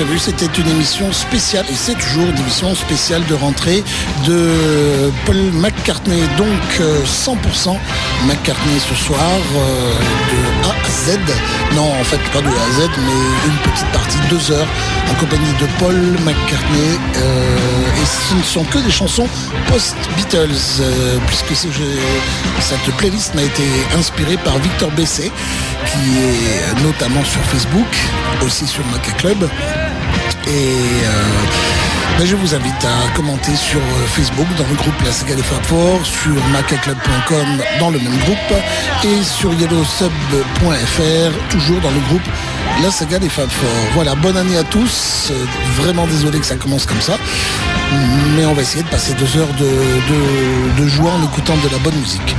[0.00, 3.84] Prévue, c'était une émission spéciale, et c'est toujours une émission spéciale de rentrée
[4.26, 6.22] de Paul McCartney.
[6.38, 7.76] Donc euh, 100%
[8.26, 11.18] McCartney ce soir, euh, de A à Z.
[11.74, 14.66] Non, en fait, pas de A à Z, mais une petite partie, deux heures,
[15.10, 16.98] en compagnie de Paul McCartney.
[17.16, 19.28] Euh, et ce ne sont que des chansons
[19.68, 23.64] post-Beatles, euh, puisque cette playlist m'a été
[23.98, 25.30] inspirée par Victor Besset,
[25.84, 27.96] qui est notamment sur Facebook,
[28.46, 29.46] aussi sur Maca Club.
[30.50, 35.12] Et euh, ben, je vous invite à commenter sur euh, Facebook dans le groupe La
[35.12, 37.46] Saga des Four, sur macaclub.com
[37.78, 38.58] dans le même groupe
[39.04, 42.22] et sur yellowsub.fr toujours dans le groupe
[42.82, 43.68] La Saga des Fab Four.
[43.94, 45.28] Voilà, bonne année à tous.
[45.30, 45.44] Euh,
[45.76, 47.16] Vraiment désolé que ça commence comme ça.
[48.36, 51.68] Mais on va essayer de passer deux heures de, de, de joie en écoutant de
[51.70, 52.34] la bonne musique.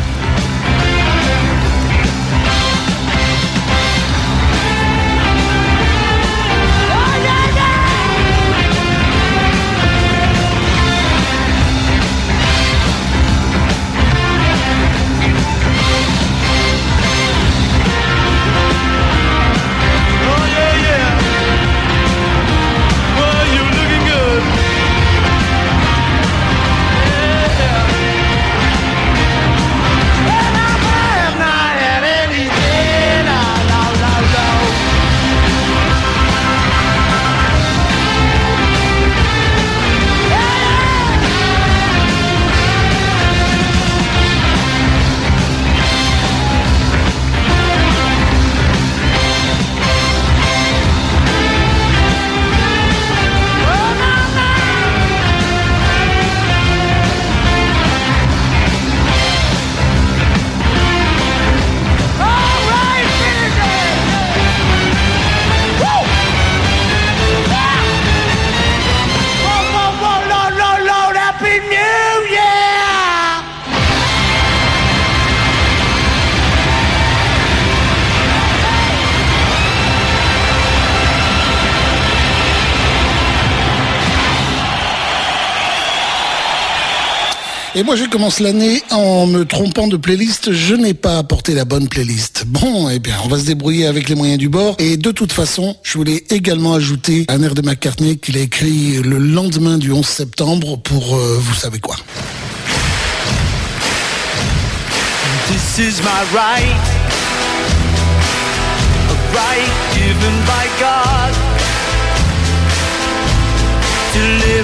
[87.81, 90.51] Et moi, je commence l'année en me trompant de playlist.
[90.51, 92.43] Je n'ai pas apporté la bonne playlist.
[92.45, 94.75] Bon, eh bien, on va se débrouiller avec les moyens du bord.
[94.77, 99.01] Et de toute façon, je voulais également ajouter un air de McCartney qu'il a écrit
[99.01, 101.95] le lendemain du 11 septembre pour euh, vous savez quoi.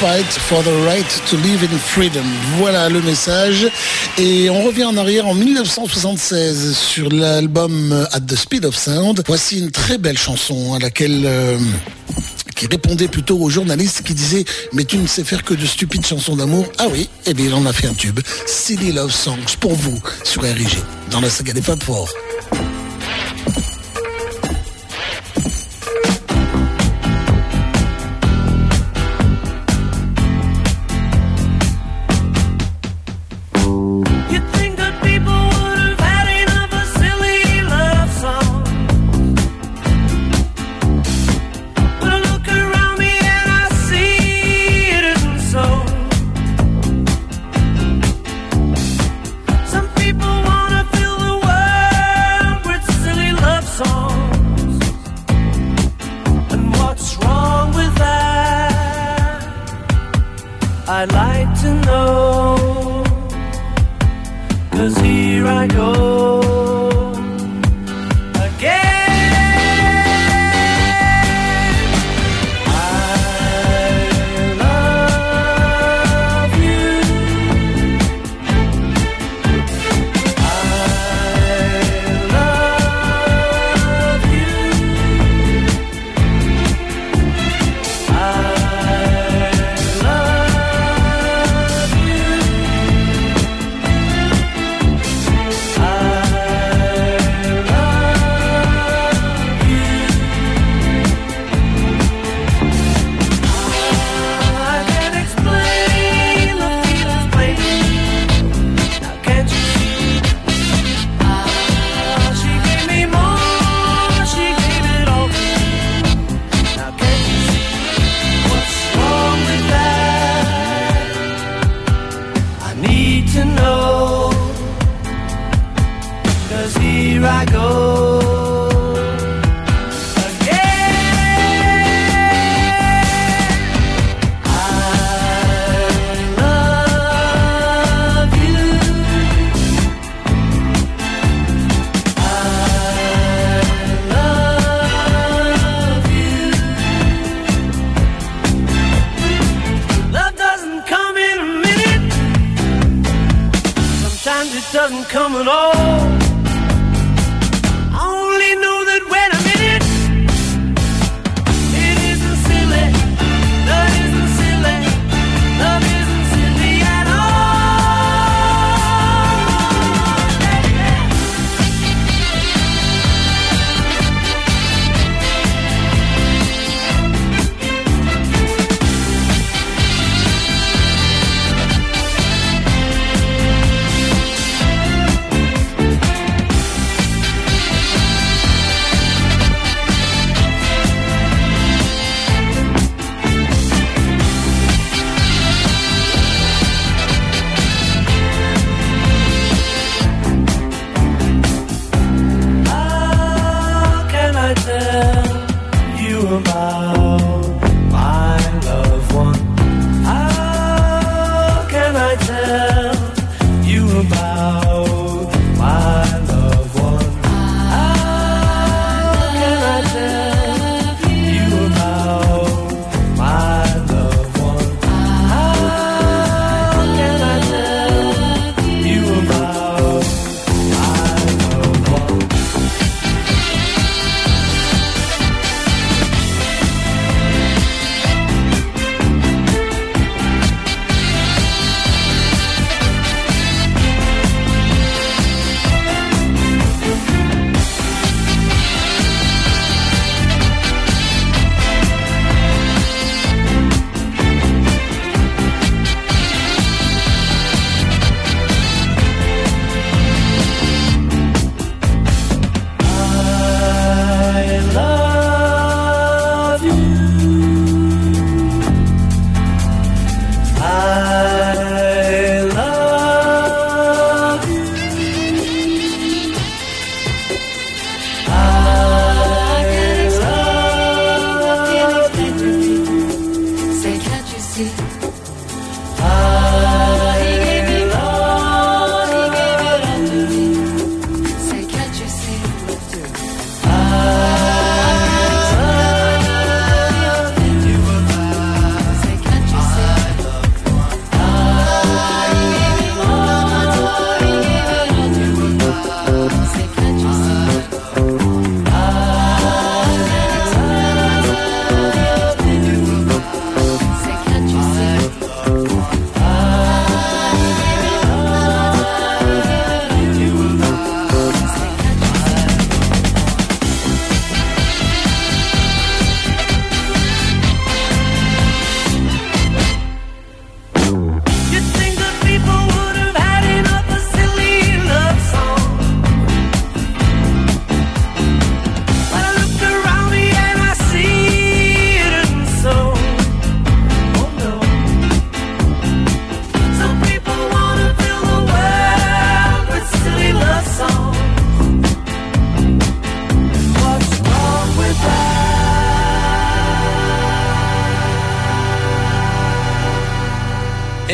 [0.00, 2.24] fight for the right to live in freedom.
[2.56, 3.68] Voilà le message.
[4.16, 9.22] Et on revient en arrière en 1976 sur l'album At the Speed of Sound.
[9.26, 11.24] Voici une très belle chanson à laquelle...
[11.26, 11.58] Euh,
[12.56, 16.06] qui répondait plutôt aux journalistes qui disaient mais tu ne sais faire que de stupides
[16.06, 16.66] chansons d'amour.
[16.78, 18.20] Ah oui, eh bien il en a fait un tube.
[18.46, 20.78] Silly Love Songs pour vous sur RIG
[21.10, 22.08] dans la saga des Fab Four.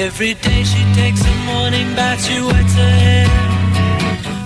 [0.06, 3.26] Every day she takes a morning bath, she wets her hair.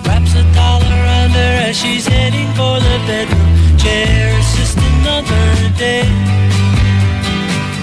[0.03, 4.33] Wraps a towel around her as she's heading for the bedroom chair.
[4.39, 5.45] It's just another
[5.77, 6.09] day.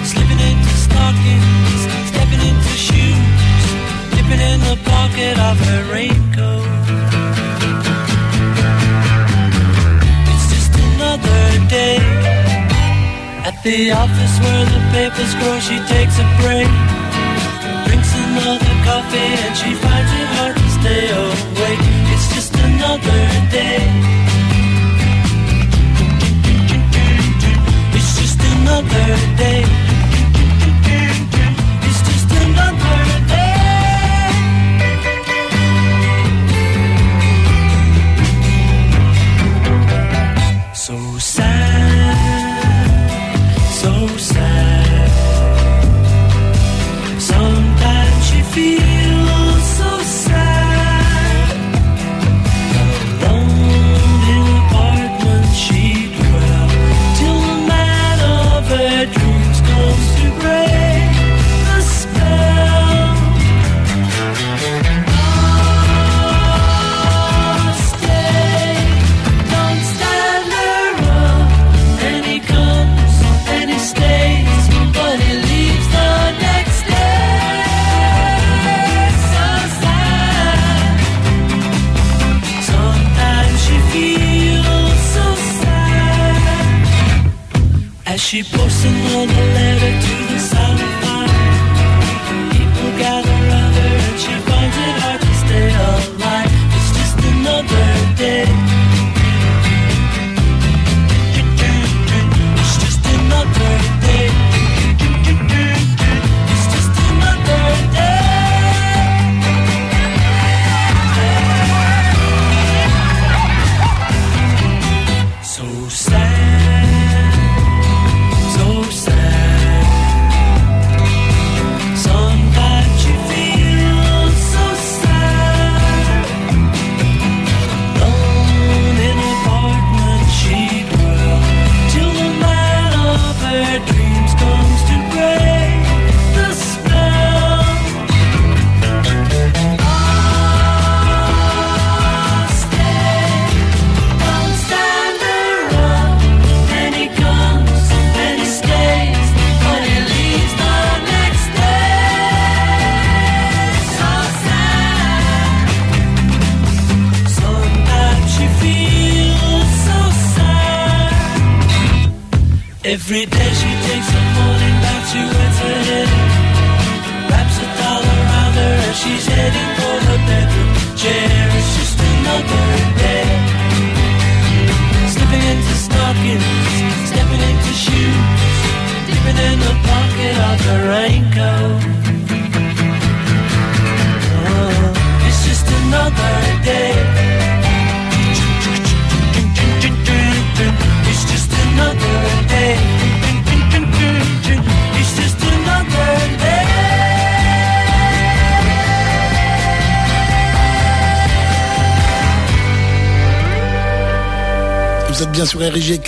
[0.03, 1.79] Slipping into stockings,
[2.11, 3.63] stepping into shoes,
[4.11, 6.67] dipping in the pocket of her raincoat.
[10.27, 11.97] It's just another day.
[13.47, 16.88] At the office where the papers grow, she takes a break.
[19.49, 19.88] And she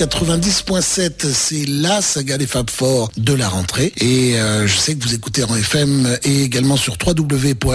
[0.01, 3.93] 90.7, c'est la saga des Fab Four de la rentrée.
[3.97, 7.71] Et euh, je sais que vous écoutez en FM et également sur www.rigfm.fr.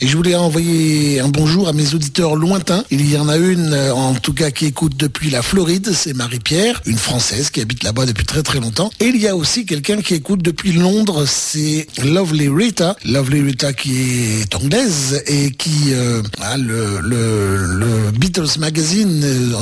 [0.00, 2.82] Et je voulais envoyer un bonjour à mes auditeurs lointains.
[2.90, 6.14] Il y en a une, euh, en tout cas, qui écoute depuis la Floride, c'est
[6.14, 8.90] Marie-Pierre, une Française qui habite là-bas depuis très très longtemps.
[9.00, 12.96] Et il y a aussi quelqu'un qui écoute depuis Londres, c'est Lovely Rita.
[13.04, 19.52] Lovely Rita qui est anglaise et qui euh, a le, le, le Beatles Magazine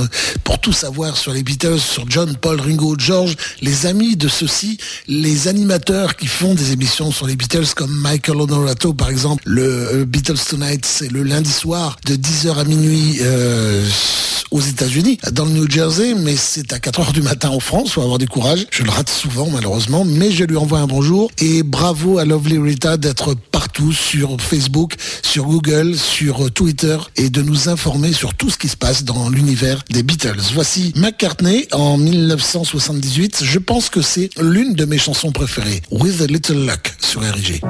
[0.44, 4.76] pour tout savoir sur les Beatles, sur John, Paul, Ringo, George, les amis de ceux-ci,
[5.08, 9.42] les animateurs qui font des émissions sur les Beatles comme Michael Honorato par exemple.
[9.46, 13.88] Le euh, Beatles Tonight, c'est le lundi soir de 10h à minuit euh,
[14.50, 18.02] aux États-Unis, dans le New Jersey, mais c'est à 4h du matin en France, faut
[18.02, 18.66] avoir du courage.
[18.70, 22.58] Je le rate souvent malheureusement, mais je lui envoie un bonjour et bravo à Lovely
[22.58, 28.50] Rita d'être partout sur Facebook, sur Google, sur Twitter et de nous informer sur tout
[28.50, 30.40] ce qui se passe dans l'univers des Beatles.
[30.52, 33.42] Voici McCartney en 1978.
[33.44, 35.82] Je pense que c'est l'une de mes chansons préférées.
[35.90, 37.60] With a Little Luck sur RG.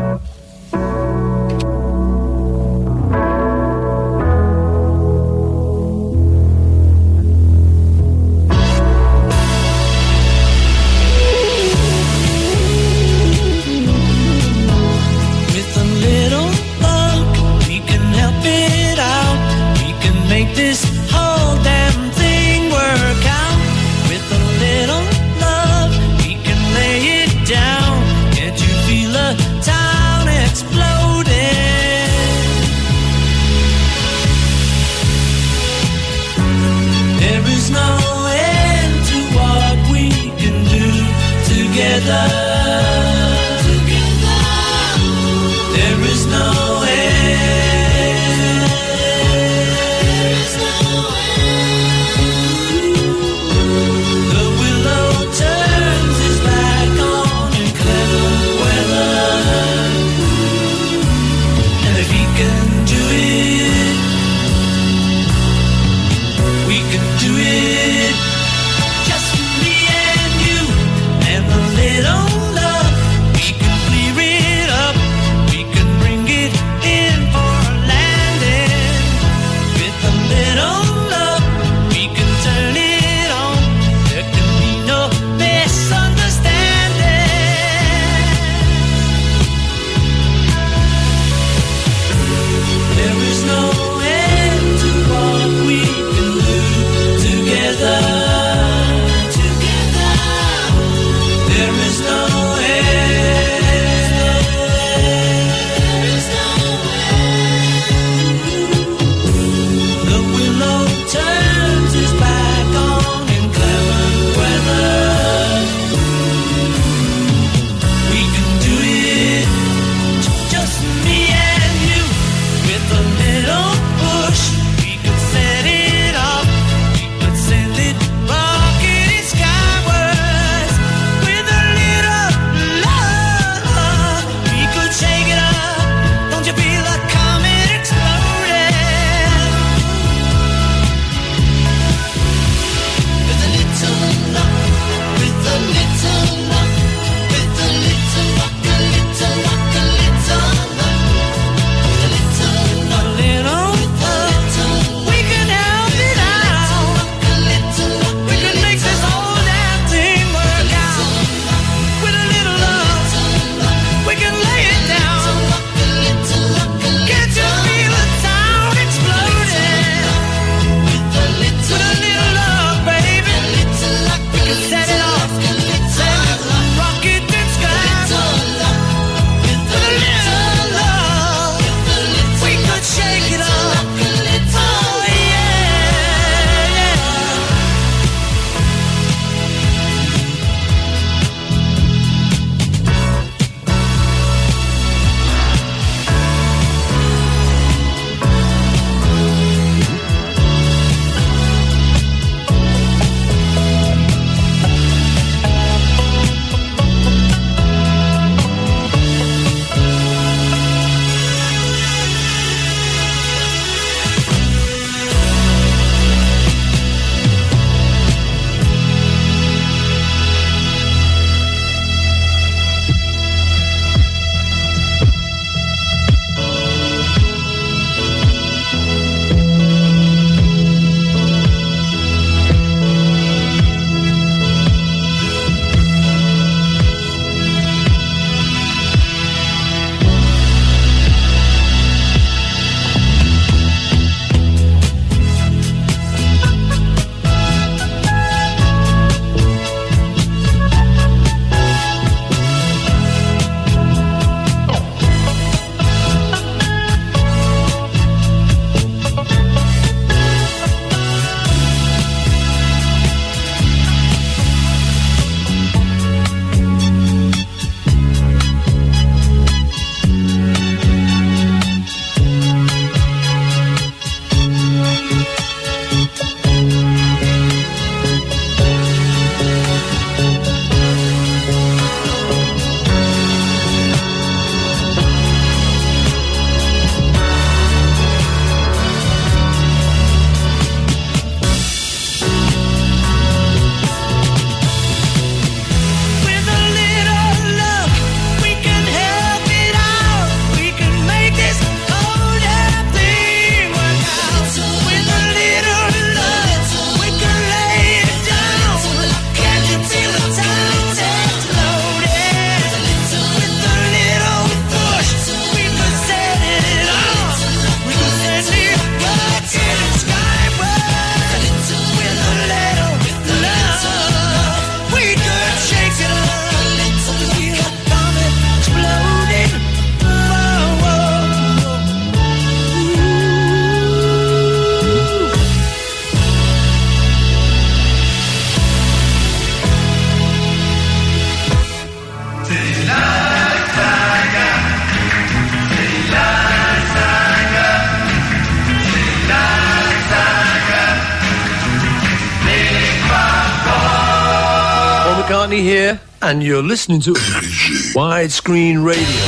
[356.33, 357.13] And you're listening to
[357.93, 359.23] Widescreen Radio.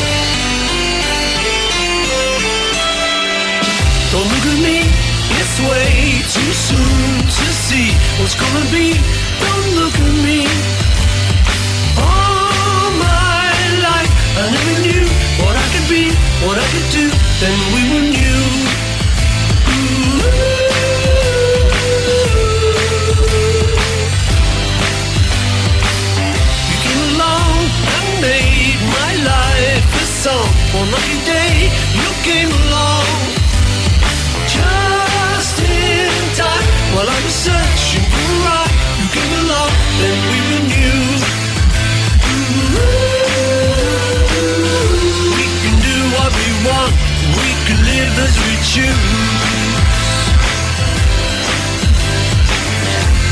[4.11, 4.81] Don't look at me,
[5.37, 8.97] it's way too soon to see what's gonna be.
[9.45, 10.49] Don't look at me.
[12.01, 13.53] All my
[13.85, 15.05] life, I never knew
[15.45, 16.05] what I could be,
[16.47, 17.07] what I could do.
[17.41, 18.44] Then we were new.
[30.95, 31.55] Lucky day,
[31.99, 33.07] you came along.
[34.47, 40.39] Just in time, while I was searching for a rock, you came along, then we
[40.49, 41.03] were new.
[45.39, 46.93] We can do what we want,
[47.39, 49.03] we can live as we choose.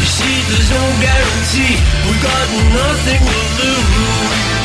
[0.02, 1.74] You see, there's no guarantee,
[2.06, 2.46] We've got
[2.80, 4.61] nothing to lose.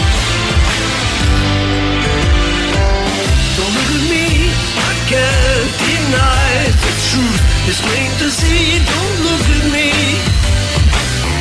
[7.69, 9.91] It's plain to see, don't look at me.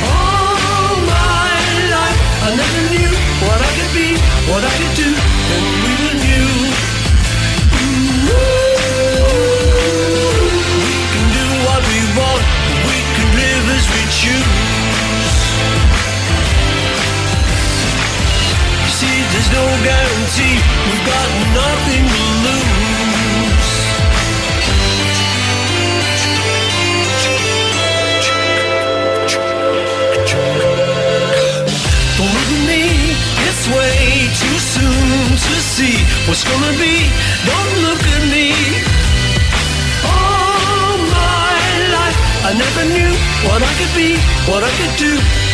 [0.03, 1.55] All my
[1.95, 3.11] life, I never knew
[3.47, 4.09] what I could be,
[4.51, 6.47] what I could do, and we were new.
[10.83, 12.43] We can do what we want,
[12.91, 15.31] we can live as we choose.
[18.83, 20.16] You see, there's no guarantee,
[36.27, 37.07] what's gonna be.
[37.47, 38.51] Don't look at me.
[40.03, 41.61] All my
[41.95, 43.11] life, I never knew
[43.47, 44.09] what I could be,
[44.51, 45.46] what I could do.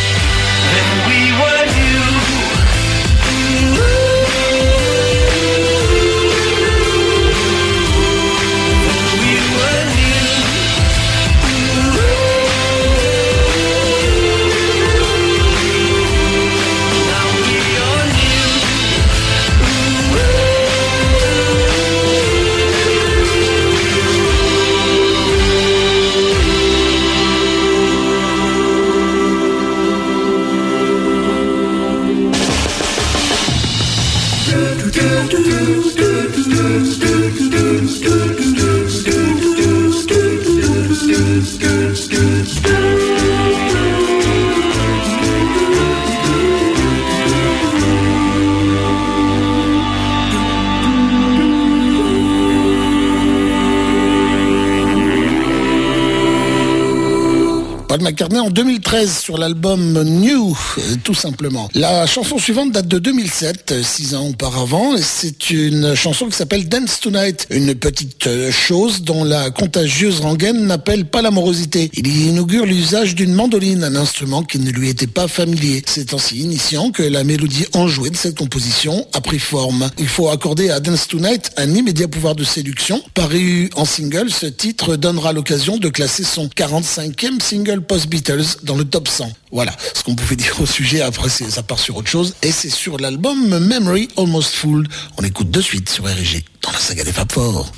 [58.54, 61.68] 2013 sur l'album New, euh, tout simplement.
[61.74, 64.96] La chanson suivante date de 2007, euh, six ans auparavant.
[64.96, 70.66] C'est une chanson qui s'appelle Dance Tonight, une petite euh, chose dont la contagieuse rengaine
[70.66, 71.90] n'appelle pas l'amorosité.
[71.94, 75.82] Il y inaugure l'usage d'une mandoline, un instrument qui ne lui était pas familier.
[75.84, 79.90] C'est ainsi initiant que la mélodie enjouée de cette composition a pris forme.
[79.98, 83.02] Il faut accorder à Dance Tonight un immédiat pouvoir de séduction.
[83.14, 88.84] Paru en single, ce titre donnera l'occasion de classer son 45e single post-Beatles dans le
[88.84, 89.30] top 100.
[89.52, 91.00] Voilà ce qu'on pouvait dire au sujet.
[91.00, 92.34] Après, ça part sur autre chose.
[92.42, 94.86] Et c'est sur l'album Memory Almost Full.
[95.18, 97.70] On écoute de suite sur RG dans la saga des Fab Four.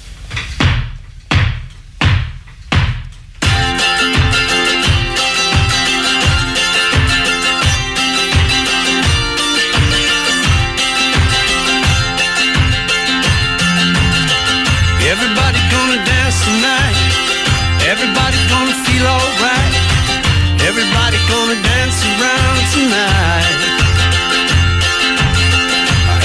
[21.29, 23.59] Gonna dance around tonight.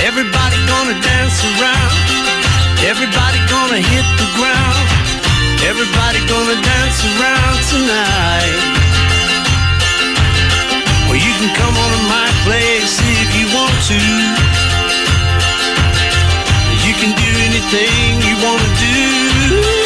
[0.06, 1.94] Everybody gonna dance around.
[2.86, 4.86] Everybody gonna hit the ground.
[5.66, 8.58] Everybody gonna dance around tonight.
[11.08, 14.02] Well, you can come on to my place if you want to.
[16.86, 19.81] You can do anything you wanna do.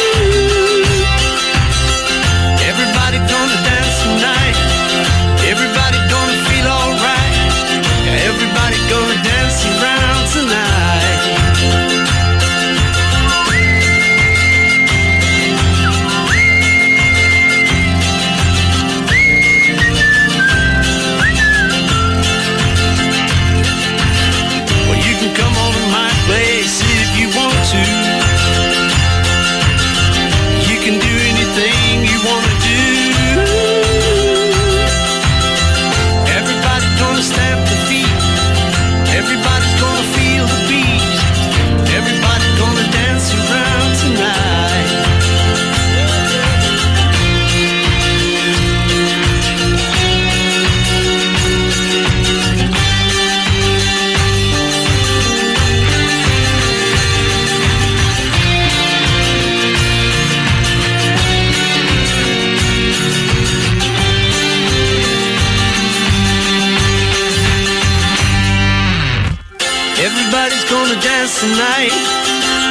[71.40, 71.92] Tonight.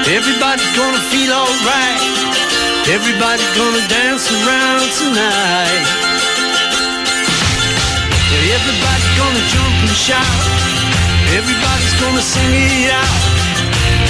[0.10, 2.02] Everybody's gonna feel alright.
[2.90, 5.86] Everybody's gonna dance around tonight.
[8.34, 10.42] Yeah, everybody's gonna jump and shout.
[11.38, 13.22] Everybody's gonna sing it out.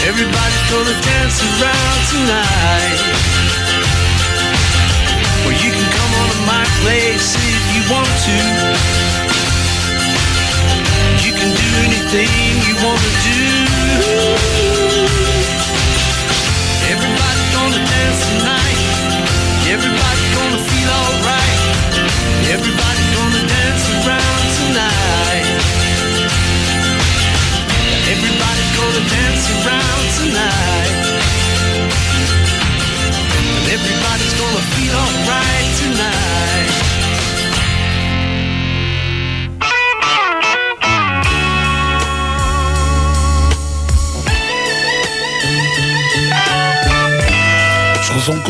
[0.08, 3.00] Everybody's gonna dance around tonight.
[5.44, 9.05] Well, you can come on to my place if you want to.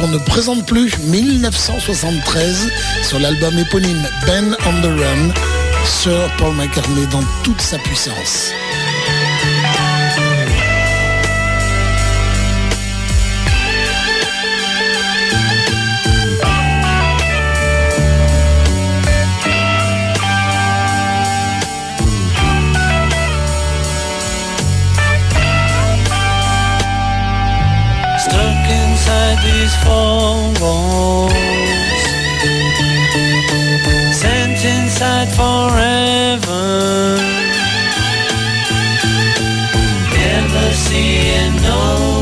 [0.06, 2.70] Qu'on ne présente plus, 1973,
[3.04, 5.34] sur l'album éponyme Ben on the Run,
[5.86, 8.52] Sir Paul McCartney dans toute sa puissance.
[29.06, 31.32] Inside these four walls.
[34.15, 36.65] Sent inside forever.
[40.12, 42.14] Never seeing no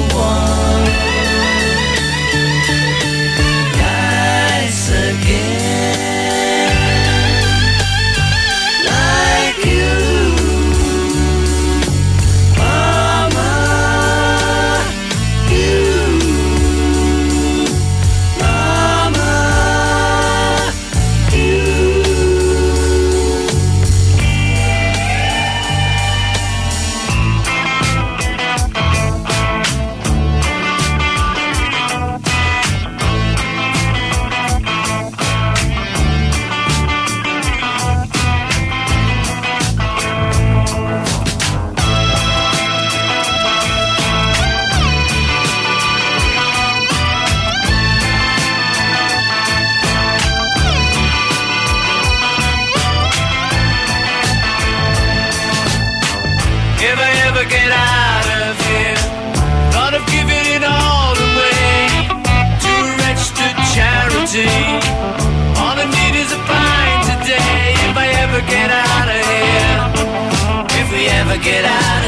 [71.74, 72.03] ever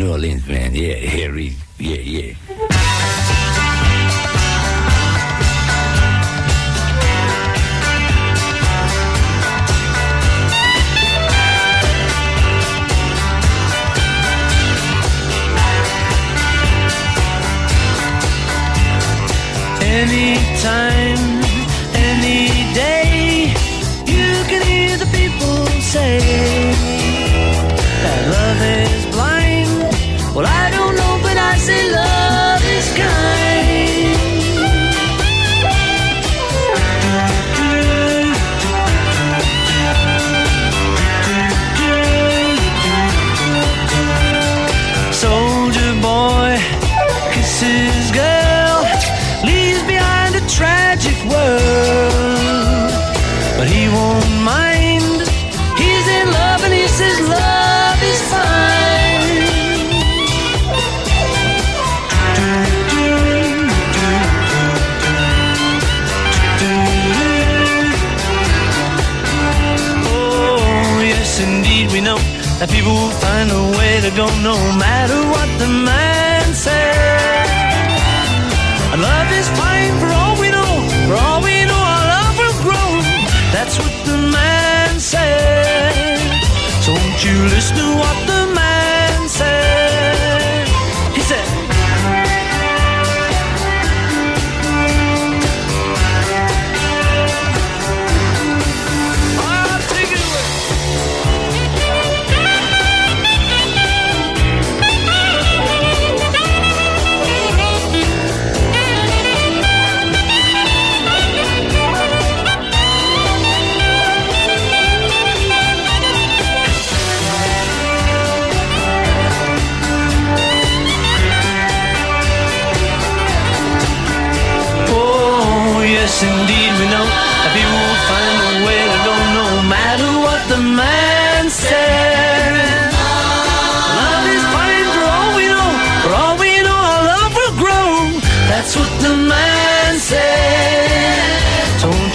[0.00, 0.59] New Orleans, man.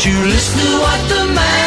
[0.06, 1.65] You listen to what the man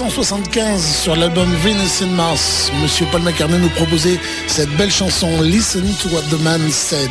[0.00, 4.20] 1975, sur l'album Venus in Mars, Monsieur Paul McCartney nous proposait
[4.58, 7.08] cette belle chanson Listen to what the man said.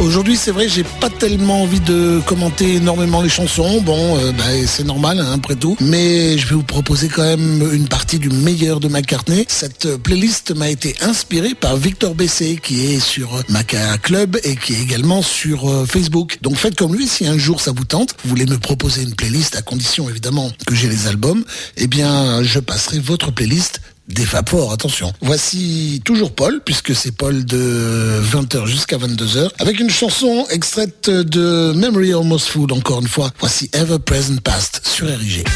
[0.00, 3.80] Aujourd'hui, c'est vrai, j'ai pas tellement envie de commenter énormément les chansons.
[3.80, 5.78] Bon, euh, bah, c'est normal, hein, après tout.
[5.80, 9.46] Mais je vais vous proposer quand même une partie du meilleur de McCartney.
[9.48, 14.74] Cette playlist m'a été inspirée par Victor Bessé, qui est sur Maca Club et qui
[14.74, 16.36] est également sur euh, Facebook.
[16.42, 19.14] Donc faites comme lui, si un jour ça vous tente, vous voulez me proposer une
[19.14, 21.46] playlist, à condition évidemment que j'ai les albums,
[21.78, 25.12] eh bien je passerai votre playlist des Vapors, attention.
[25.20, 31.72] Voici toujours Paul, puisque c'est Paul de 20h jusqu'à 22h, avec une chanson extraite de
[31.74, 33.30] Memory Almost Food, encore une fois.
[33.38, 35.46] Voici Ever Present Past sur RIG.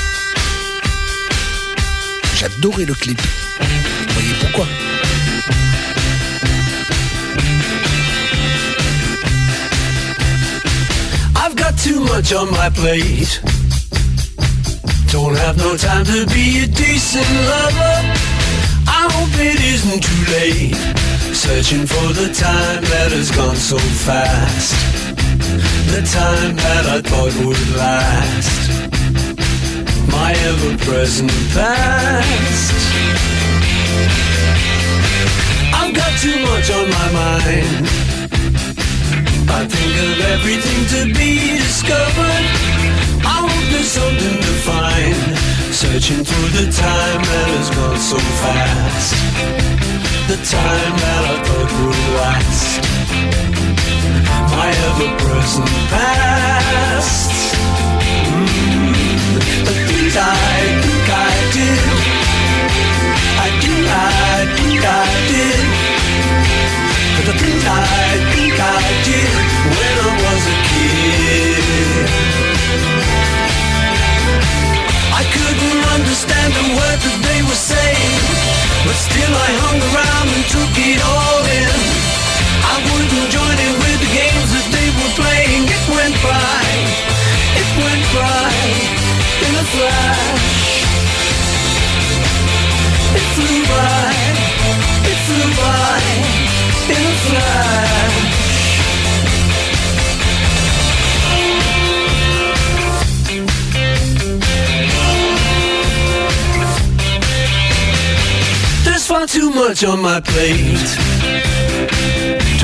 [2.39, 3.21] J'adorais le clip.
[3.21, 4.67] Vous voyez pourquoi?
[15.11, 18.38] Don't have no time to be a decent.
[19.01, 20.75] I hope it isn't too late.
[21.33, 24.75] Searching for the time that has gone so fast.
[25.95, 28.59] The time that I thought would last.
[30.11, 32.75] My ever-present past.
[35.79, 37.87] I've got too much on my mind.
[39.59, 42.47] I think of everything to be discovered.
[43.23, 45.48] I hope there's something to find.
[45.79, 49.15] Searching through the time that has gone so fast.
[50.27, 52.83] The time that I thought would last.
[54.59, 57.31] My ever-present past.
[58.27, 61.87] Mm, the things I think I did.
[63.39, 65.63] I do, I think I did.
[67.23, 69.31] The things I think I did
[69.79, 70.18] when I
[76.19, 78.19] understand the words that they were saying,
[78.83, 81.79] but still I hung around and took it all in.
[82.59, 85.63] I wouldn't join in with the games that they were playing.
[85.71, 86.59] It went by,
[87.55, 88.51] it went by
[89.47, 90.67] in a flash.
[93.15, 94.11] It flew by,
[95.07, 96.03] it flew by
[96.99, 97.88] in a flash.
[109.29, 110.89] Too much on my plate.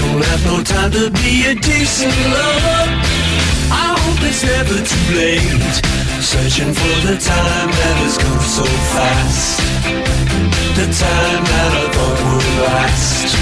[0.00, 2.84] Don't have no time to be a decent lover.
[3.68, 5.74] I hope it's never too late.
[6.24, 8.64] Searching for the time that has come so
[8.96, 9.60] fast.
[10.80, 13.36] The time that I thought would last.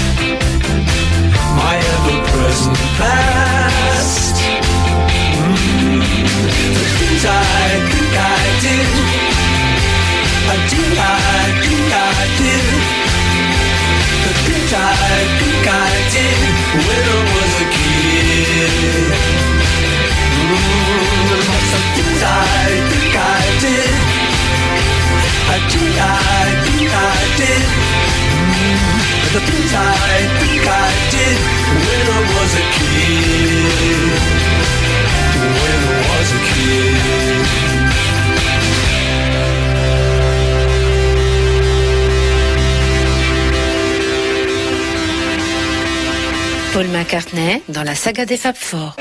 [1.55, 4.35] My ever-present past.
[5.39, 6.03] Mm.
[6.75, 8.42] The things I think I
[16.73, 19.05] when I was a kid.
[20.41, 20.73] Mm,
[21.95, 23.93] things I think I did.
[25.53, 27.63] I do, I think I did.
[28.33, 28.97] Mm,
[29.33, 31.37] the things I think I did
[31.85, 33.52] when I was a kid.
[46.83, 48.97] Paul McCartney dans la saga des Fab Four.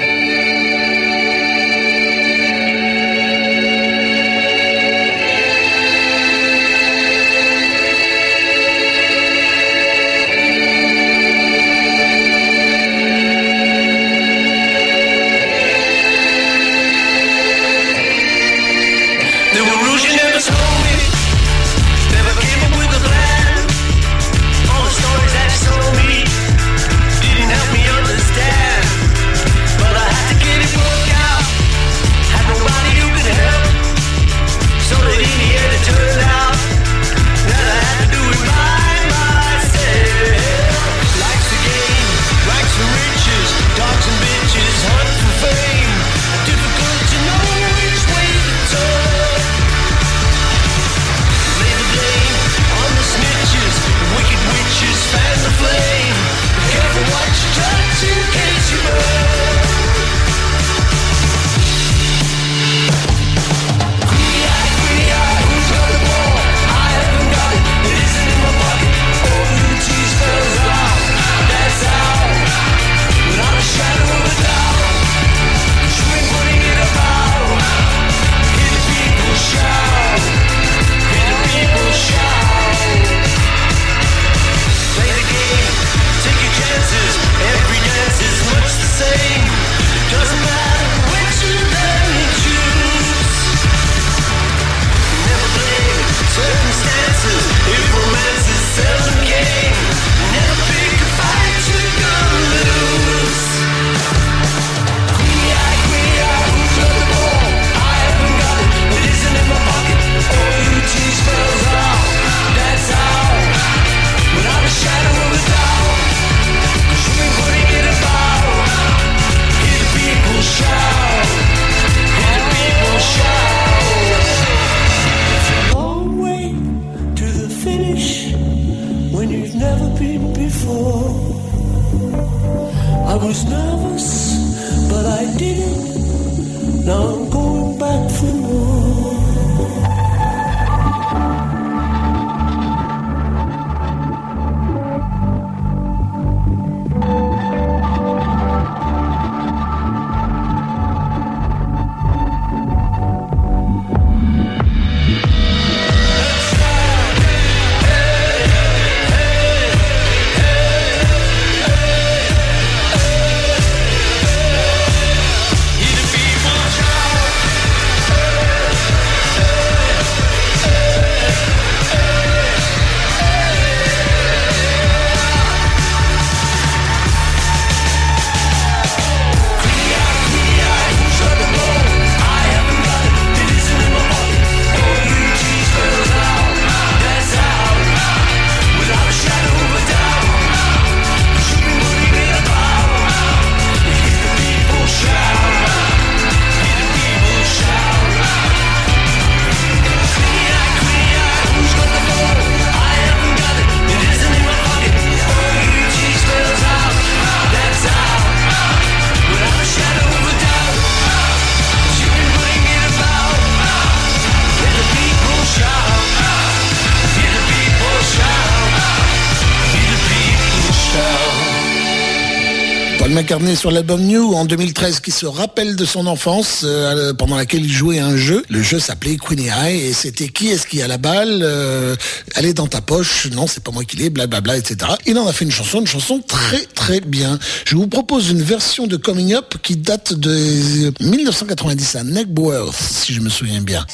[223.33, 227.73] Sur l'album New en 2013 qui se rappelle de son enfance euh, pendant laquelle il
[227.73, 228.45] jouait un jeu.
[228.51, 231.97] Le jeu s'appelait Queenie High et c'était qui est-ce qui a la balle euh,
[232.35, 233.29] Elle est dans ta poche?
[233.33, 234.93] Non, c'est pas moi qui l'ai, blablabla, etc.
[235.07, 237.39] Il en a fait une chanson, une chanson très très bien.
[237.65, 243.15] Je vous propose une version de Coming Up qui date de 1990 à Neckworth, si
[243.15, 243.87] je me souviens bien.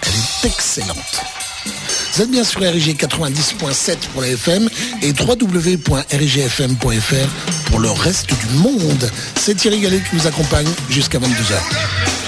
[0.00, 0.96] Elle est excellente.
[2.14, 4.68] Vous êtes bien sur RIG 90.7 pour la FM
[5.02, 5.70] et www.rigfm.fr
[7.66, 9.10] pour le reste du monde.
[9.36, 12.27] C'est Thierry Gallet qui vous accompagne jusqu'à 22h.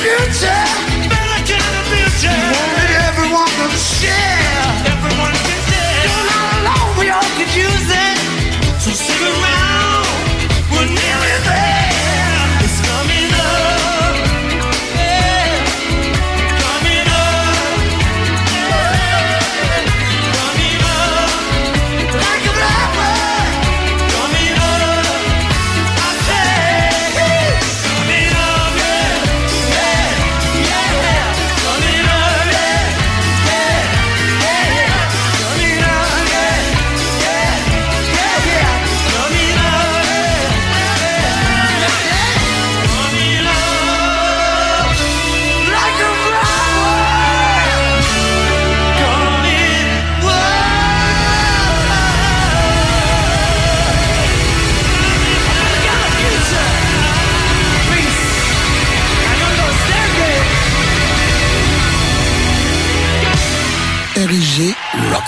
[0.00, 0.64] Future.
[1.08, 2.32] Better kind of future.
[2.32, 4.39] You want everyone to share.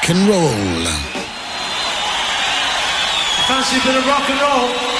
[0.02, 0.84] rock and roll.
[3.46, 4.91] Fancy a bit of rock and roll?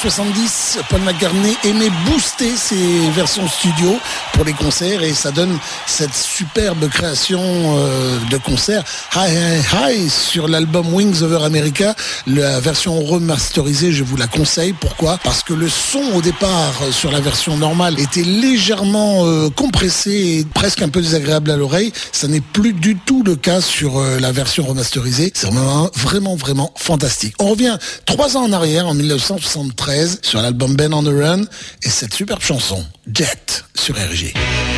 [0.00, 3.98] 70, Paul McCartney aimait booster ses versions studio
[4.44, 8.82] les concerts et ça donne cette superbe création euh, de concert
[9.14, 11.94] Hi Hi Hi sur l'album Wings Over America.
[12.26, 14.72] La version remasterisée, je vous la conseille.
[14.72, 15.18] Pourquoi?
[15.22, 20.10] Parce que le son au départ euh, sur la version normale était légèrement euh, compressé
[20.10, 21.92] et presque un peu désagréable à l'oreille.
[22.12, 25.32] Ça n'est plus du tout le cas sur la version remasterisée.
[25.34, 27.34] C'est vraiment, vraiment, vraiment fantastique.
[27.38, 27.76] On revient
[28.06, 31.42] trois ans en arrière, en 1973, sur l'album Ben on the Run
[31.82, 34.69] et cette superbe chanson, Jet sur RG.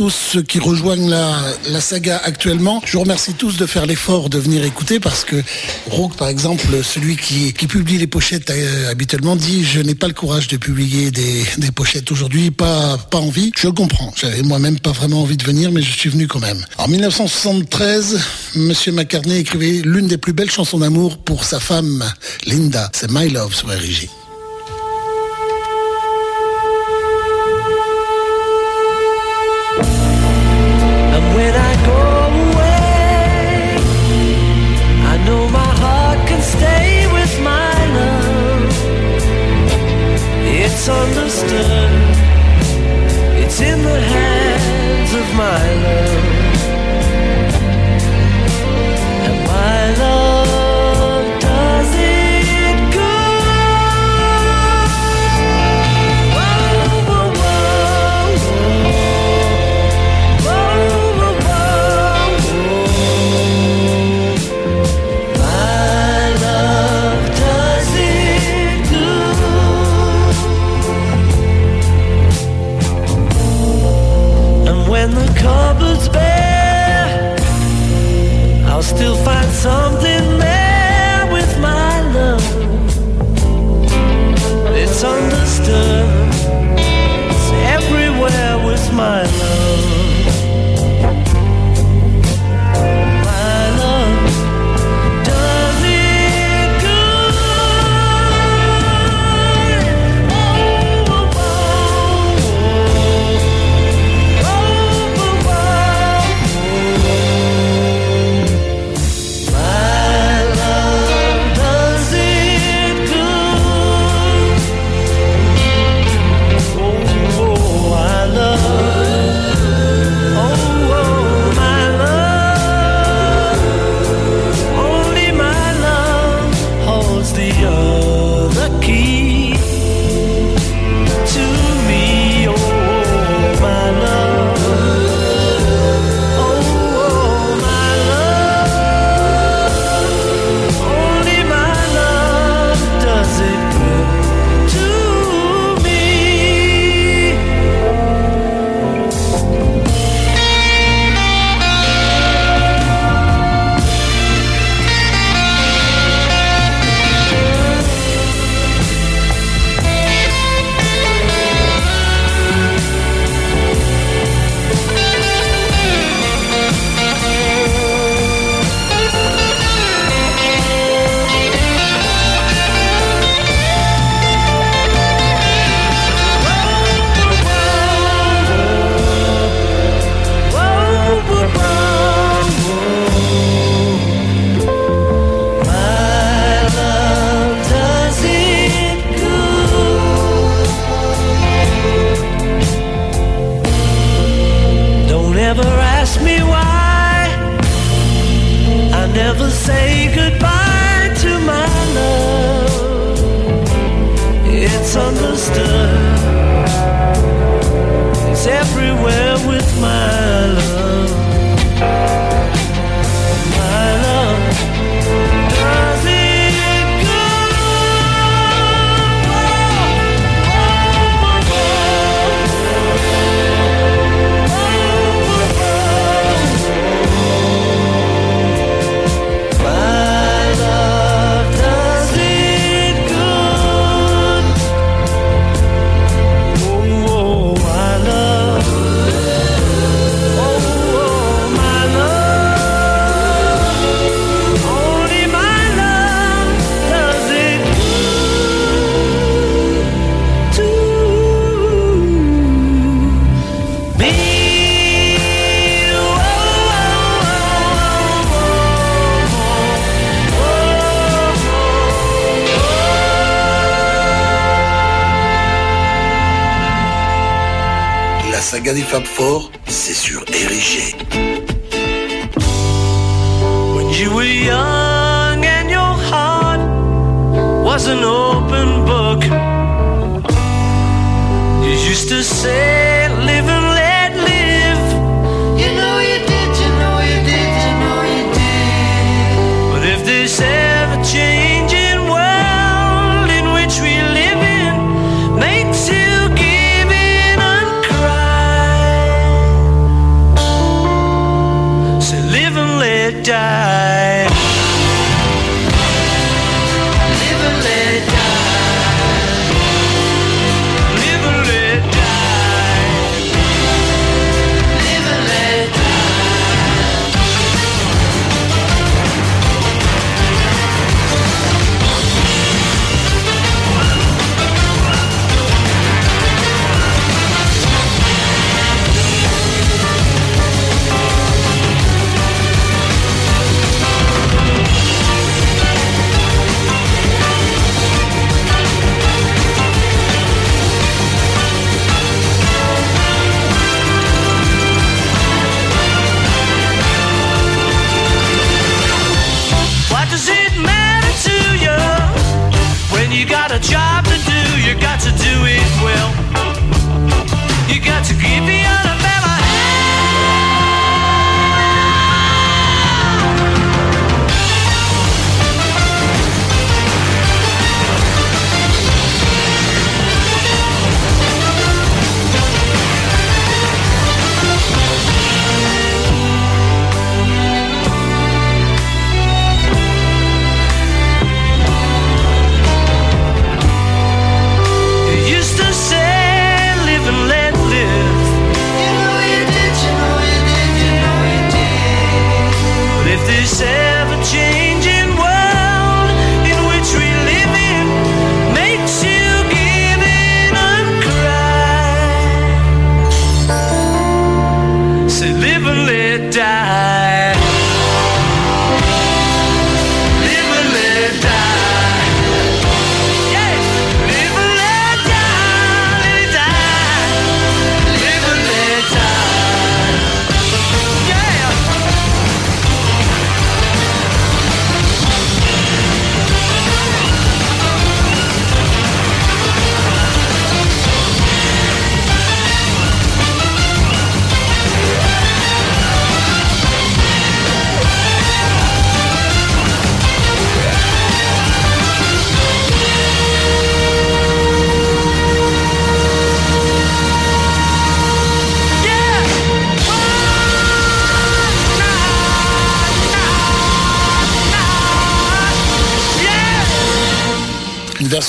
[0.00, 2.80] tous ceux qui rejoignent la, saga actuellement.
[2.86, 5.36] Je vous remercie tous de faire l'effort de venir écouter parce que
[5.90, 10.14] Rogue, par exemple, celui qui, publie les pochettes euh, habituellement, dit je n'ai pas le
[10.14, 11.44] courage de publier des,
[11.74, 13.52] pochettes aujourd'hui, pas, pas envie.
[13.58, 14.10] Je comprends.
[14.16, 16.64] J'avais moi-même pas vraiment envie de venir, mais je suis venu quand même.
[16.78, 18.20] En 1973,
[18.54, 22.10] Monsieur McCartney écrivait l'une des plus belles chansons d'amour pour sa femme
[22.46, 22.90] Linda.
[22.94, 24.08] C'est My Love sur RG.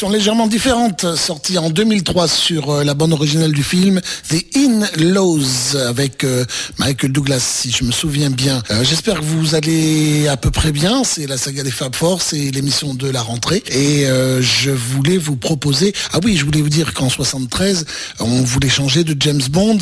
[0.09, 6.23] Légèrement différente, sortie en 2003 sur euh, la bande originale du film The In-Laws avec
[6.23, 6.45] euh,
[6.77, 8.61] Michael Douglas, si je me souviens bien.
[8.71, 11.03] Euh, J'espère que vous allez à peu près bien.
[11.03, 13.63] C'est la saga des Fab Four, c'est l'émission de la rentrée.
[13.67, 15.93] Et euh, je voulais vous proposer...
[16.13, 17.85] Ah oui, je voulais vous dire qu'en 73,
[18.19, 19.79] on voulait changer de James Bond.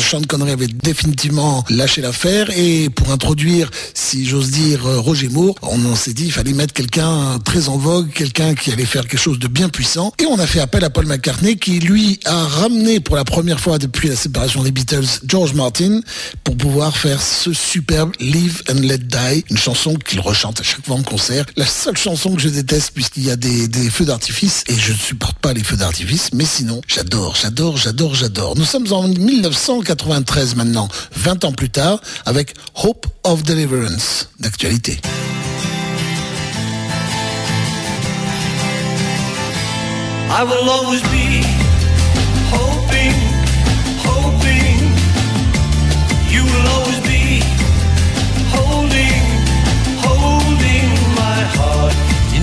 [0.00, 2.48] Sean Connery avait définitivement lâché l'affaire.
[2.56, 7.38] Et pour introduire, si j'ose dire, Roger Moore, on s'est dit il fallait mettre quelqu'un
[7.44, 10.12] très en vogue, quelqu'un qui allait faire quelque chose de bien puissant.
[10.18, 13.59] Et on a fait appel à Paul McCartney qui, lui, a ramené pour la première
[13.60, 16.00] fois depuis la séparation des Beatles George Martin
[16.44, 20.84] pour pouvoir faire ce superbe Live and Let Die, une chanson qu'il rechante à chaque
[20.84, 21.44] fois en concert.
[21.56, 24.96] La seule chanson que je déteste puisqu'il y a des, feux d'artifice et je ne
[24.96, 28.56] supporte pas les feux d'artifice, mais sinon, j'adore, j'adore, j'adore, j'adore.
[28.56, 34.98] Nous sommes en 1993 maintenant, 20 ans plus tard, avec Hope of Deliverance d'actualité.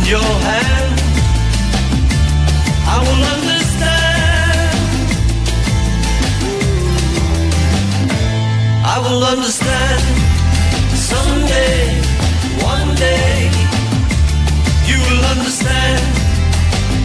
[0.09, 0.99] Your hand.
[2.87, 4.77] I will understand.
[8.85, 10.01] I will understand
[10.95, 11.81] someday,
[12.63, 13.51] one day.
[14.89, 16.01] You will understand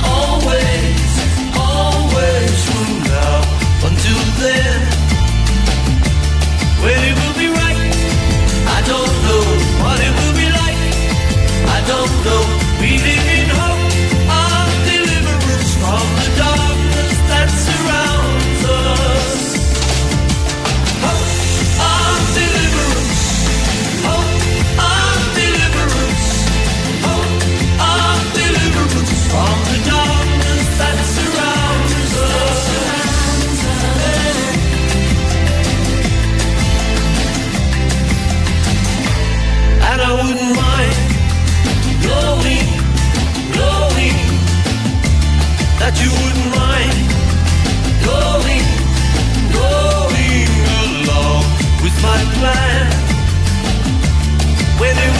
[0.05, 1.13] always,
[1.59, 3.39] always from now
[3.89, 4.81] until then.
[6.85, 7.22] When
[52.23, 52.95] inclined.
[54.79, 55.12] When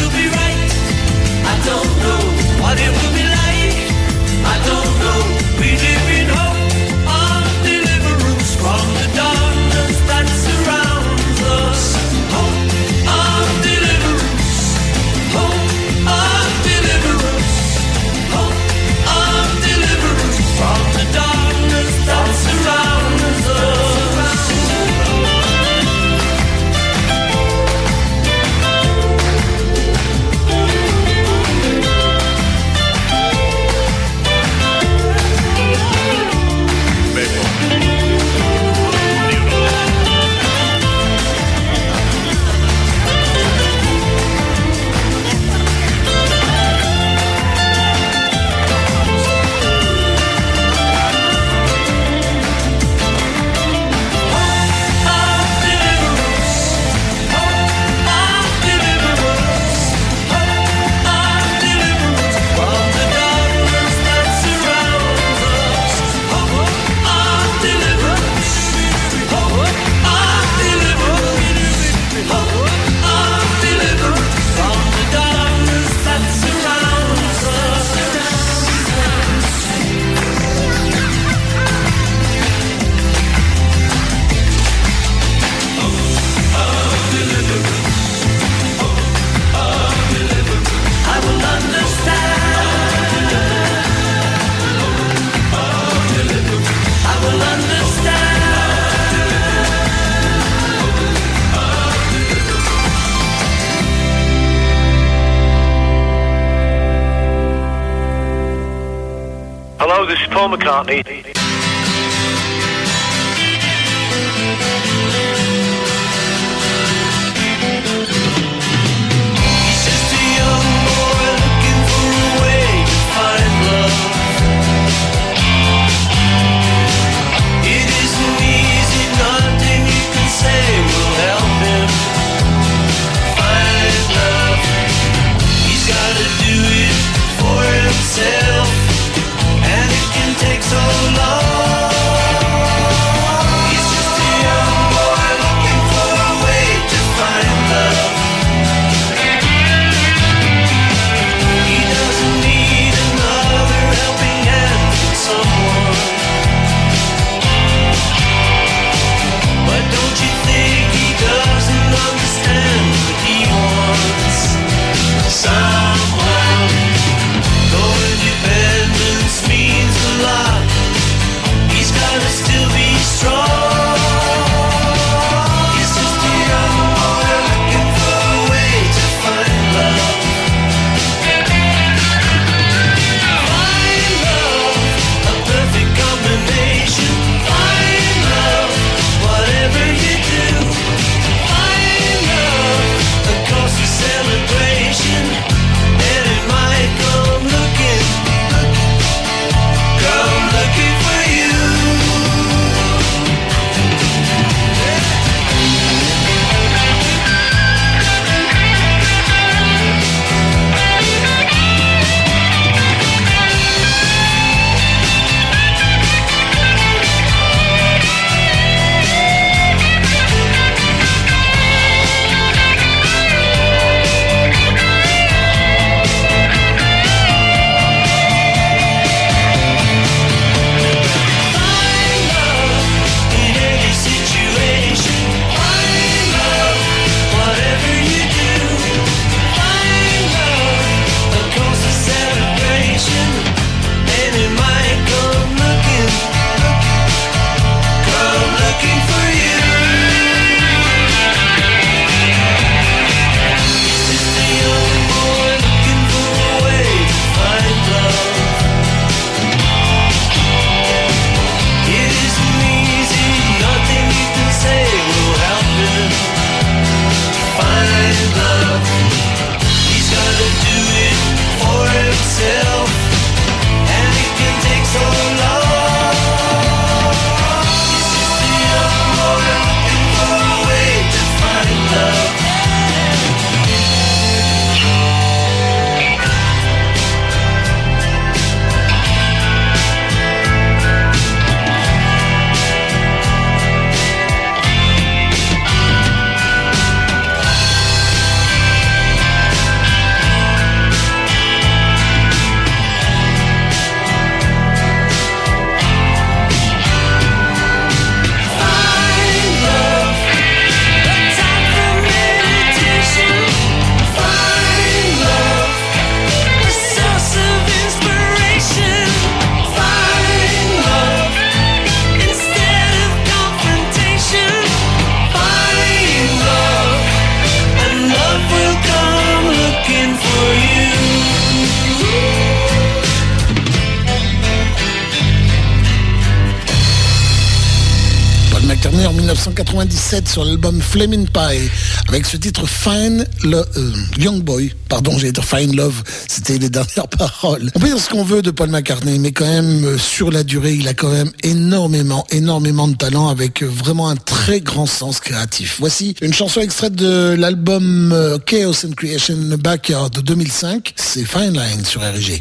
[340.33, 341.69] sur l'album Flaming Pie
[342.09, 344.73] avec ce titre Fine le euh, Young Boy.
[344.89, 347.71] Pardon, j'ai dit Fine Love, c'était les dernières paroles.
[347.75, 350.43] On peut dire ce qu'on veut de Paul McCartney, mais quand même euh, sur la
[350.43, 354.87] durée, il a quand même énormément, énormément de talent avec euh, vraiment un très grand
[354.87, 355.77] sens créatif.
[355.81, 360.95] Voici une chanson extraite de l'album Chaos and Creation Backyard de 2005.
[360.97, 362.41] C'est Fine Line sur RG.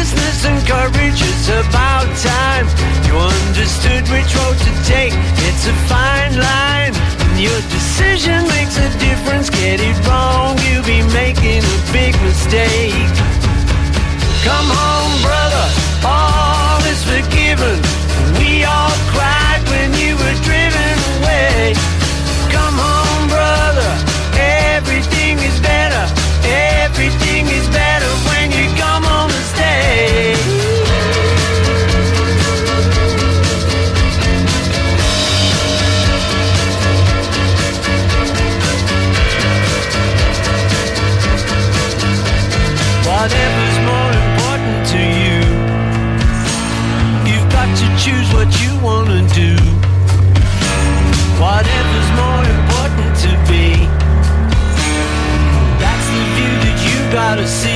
[0.00, 2.64] Business and courage, it's about time.
[3.04, 5.12] You understood which road to take,
[5.44, 6.96] it's a fine line.
[6.96, 13.12] And Your decision makes a difference, get it wrong You'll be making a big mistake.
[14.40, 15.66] Come home brother,
[16.00, 17.76] all is forgiven.
[18.40, 21.89] We all cried when you were driven away.
[48.40, 49.54] what you wanna do.
[51.38, 53.84] Whatever's more important to be.
[55.82, 57.69] That's the view that you gotta see.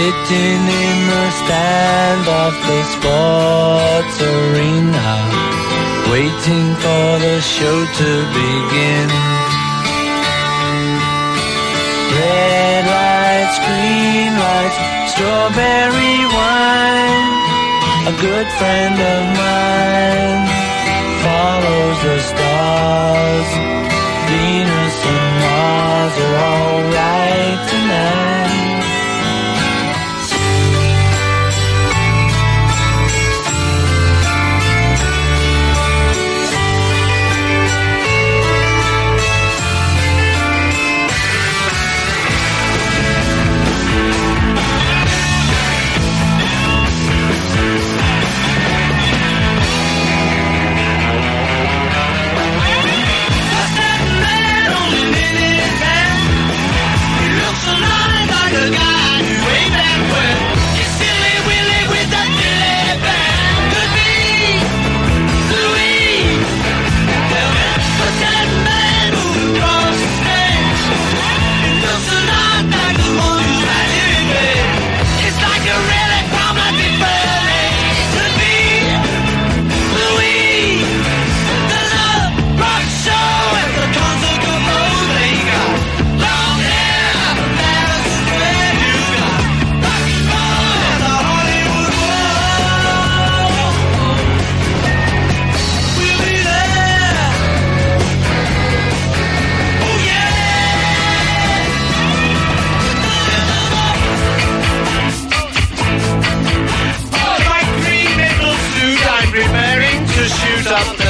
[0.00, 5.10] Sitting in the stand of the sports arena,
[6.08, 9.08] waiting for the show to begin.
[12.16, 14.78] Red lights, green lights,
[15.12, 17.28] strawberry wine.
[18.08, 20.42] A good friend of mine
[21.24, 23.50] follows the stars.
[24.32, 28.39] Venus and Mars are alright tonight.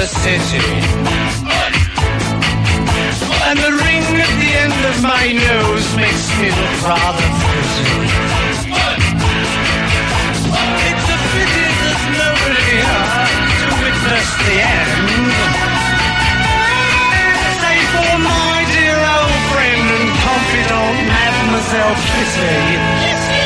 [0.06, 0.64] City.
[3.48, 7.84] And the ring at the end of my nose makes me look rather pretty.
[10.88, 13.28] It's a pity there's nobody here
[13.60, 15.32] to witness the end.
[17.60, 22.52] Save for my dear old friend and confidant, Mademoiselle Kitty.
[23.04, 23.39] Kitty!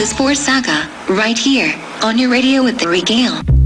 [0.00, 3.59] The Four Saga, right here on your radio with Thierry Gallet.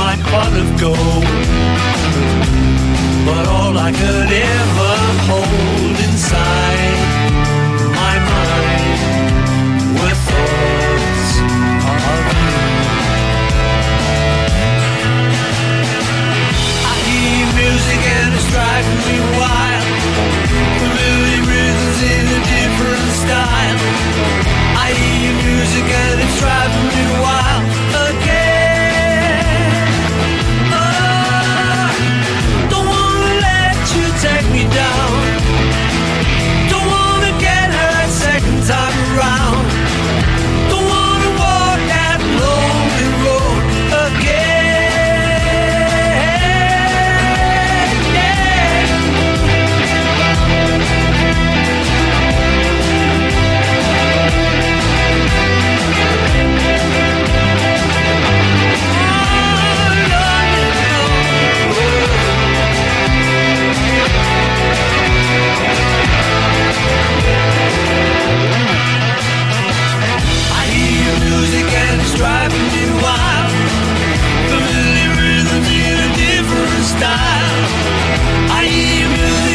[0.00, 1.24] my pot of gold.
[3.28, 4.94] But all I could ever
[5.28, 7.00] hold inside
[8.00, 8.96] my mind
[9.98, 11.30] were thoughts
[11.92, 12.60] of you.
[16.92, 19.86] I hear music and it's driving me wild.
[20.80, 23.80] Polluted rhythms in a different style.
[24.84, 27.79] I hear music and it's driving me wild.
[72.20, 73.50] driving me wild.
[74.52, 77.64] Familiar rhythms in a different style.
[78.52, 79.49] I hear music.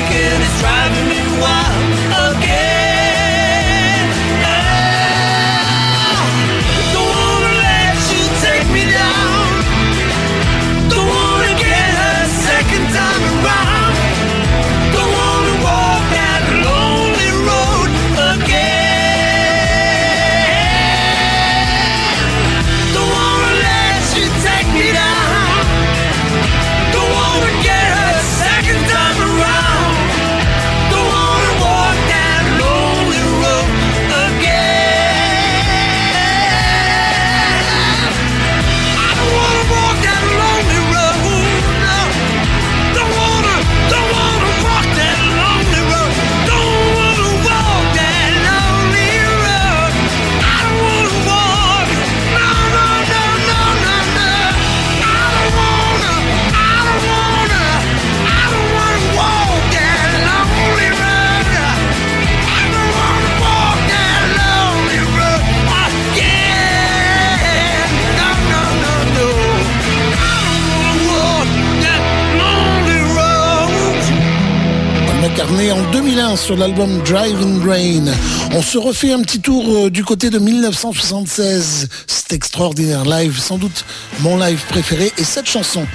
[75.45, 78.13] McCartney en 2001 sur l'album Driving Rain.
[78.51, 81.89] On se refait un petit tour euh, du côté de 1976.
[82.07, 83.85] C'est extraordinaire live, sans doute
[84.21, 85.11] mon live préféré.
[85.17, 85.85] Et cette chanson,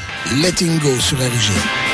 [0.42, 1.89] Letting Go sur RG.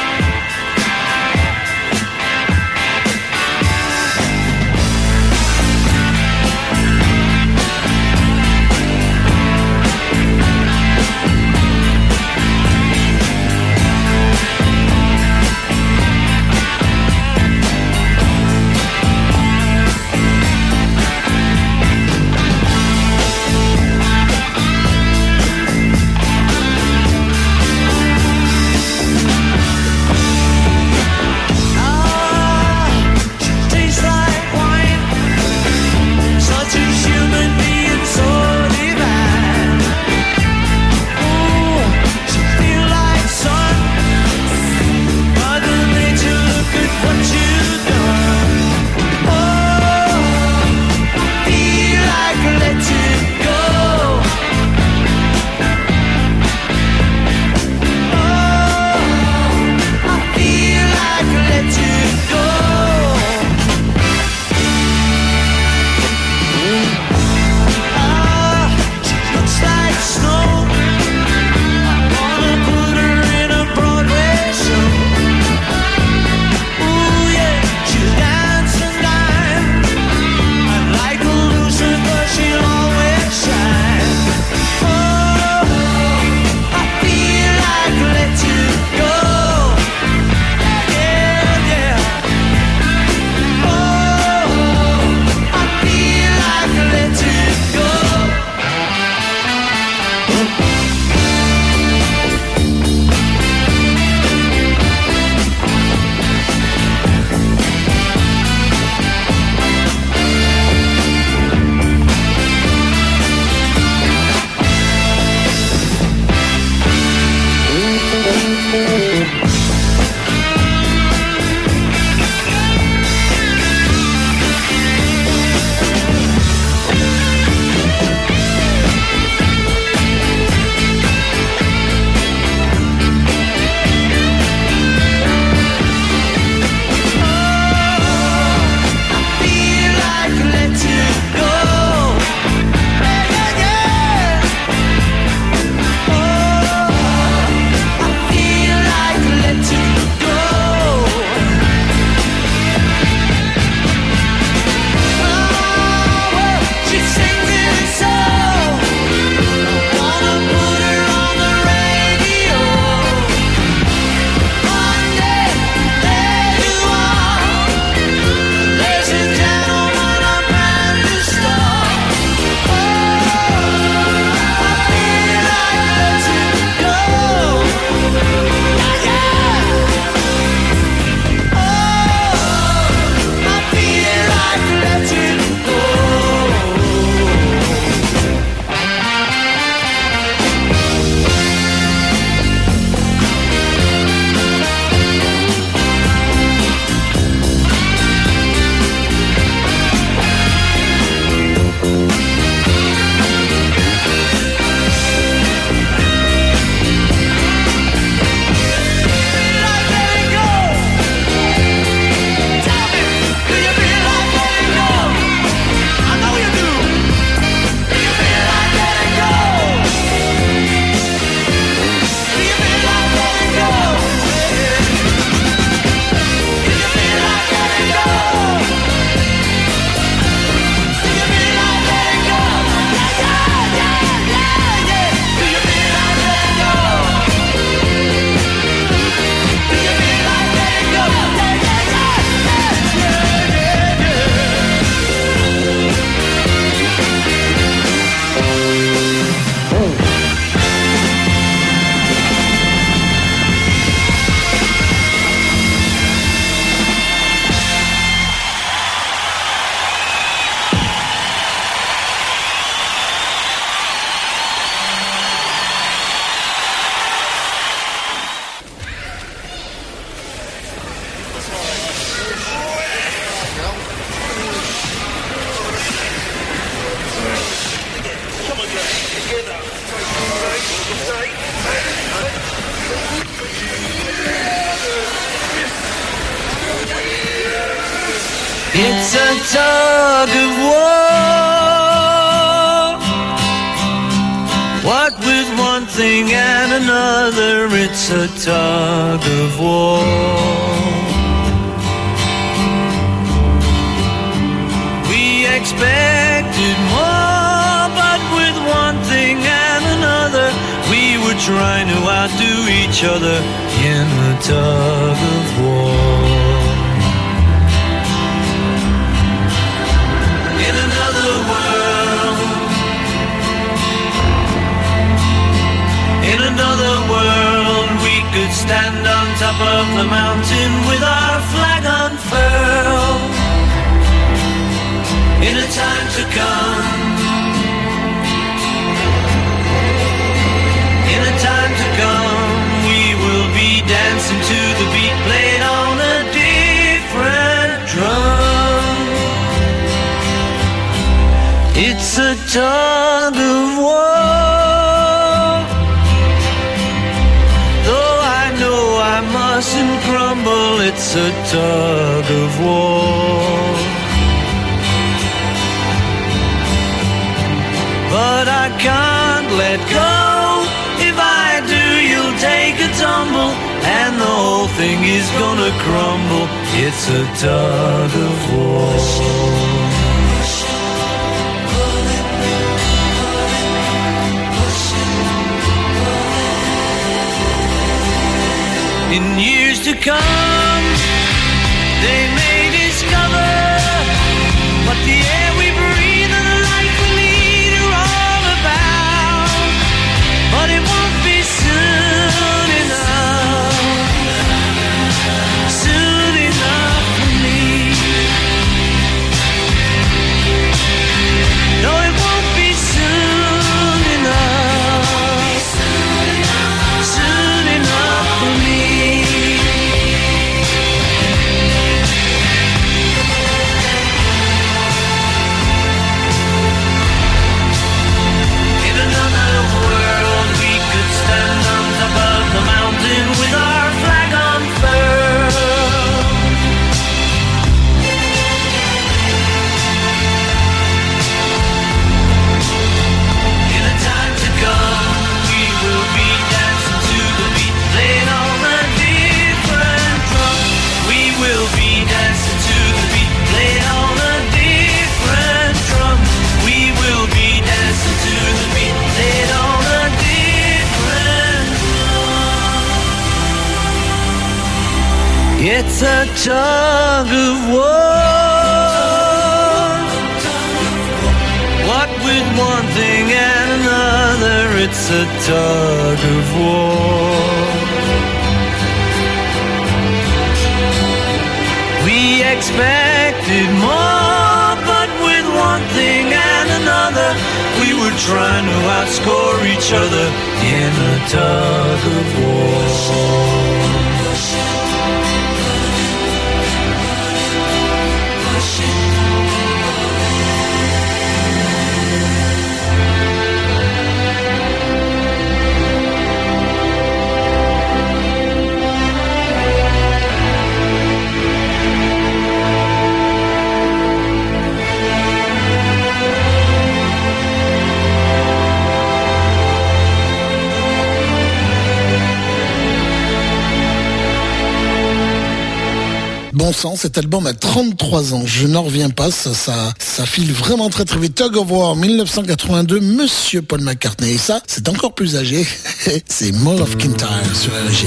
[526.96, 528.42] Cet album a 33 ans.
[528.44, 529.30] Je n'en reviens pas.
[529.30, 531.34] Ça, ça, ça, file vraiment très très vite.
[531.34, 534.32] Tug of War 1982, Monsieur Paul McCartney.
[534.32, 535.66] Et ça, c'est encore plus âgé.
[536.28, 538.06] c'est Mall of Kintyre sur RG.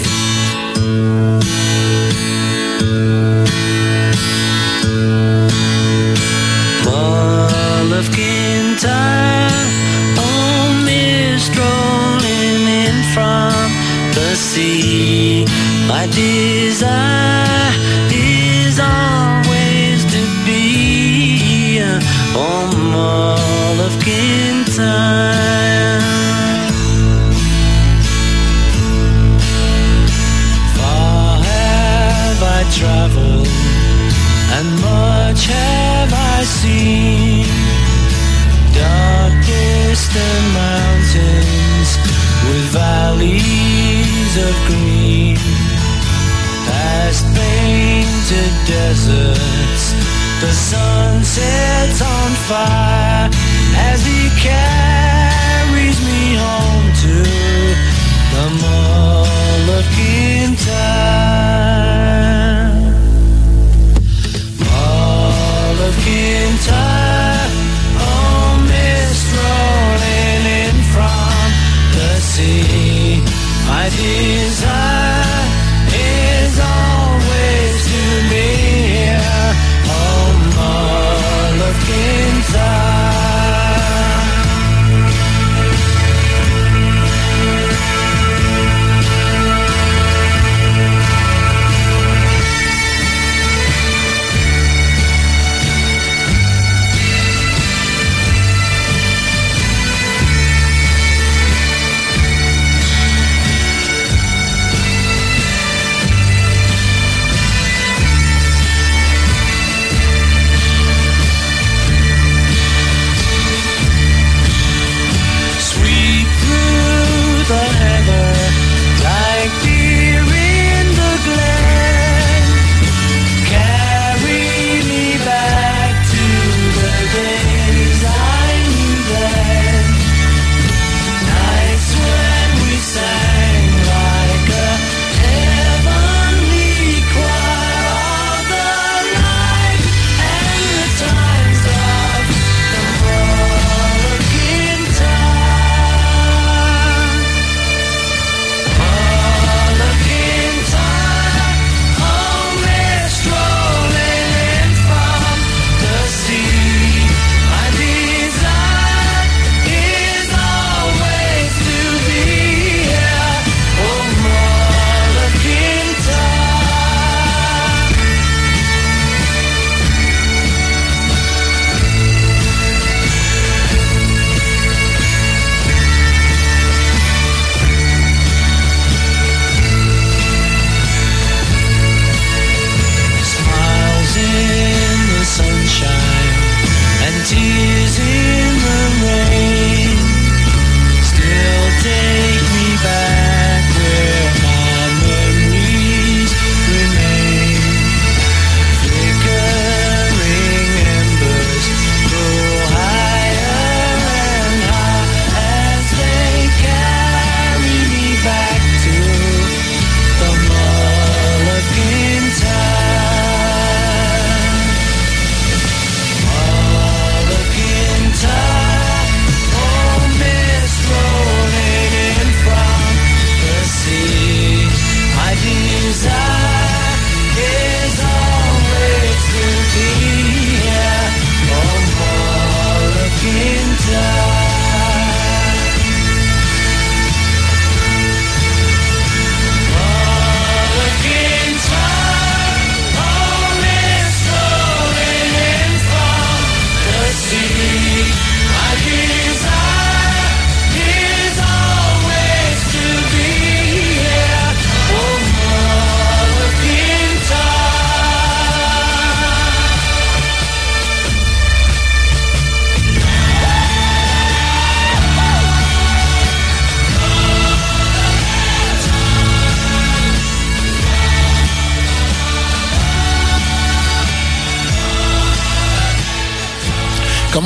[22.36, 23.94] all of
[30.76, 33.48] Far have I traveled,
[34.56, 37.48] and much have I seen.
[38.74, 41.90] Dark distant mountains
[42.48, 45.38] with valleys of green,
[47.36, 49.79] painted deserts
[50.42, 53.30] the sun sets on fire
[53.92, 57.16] as he carries me home to
[58.34, 61.30] the Mull of Kintyre.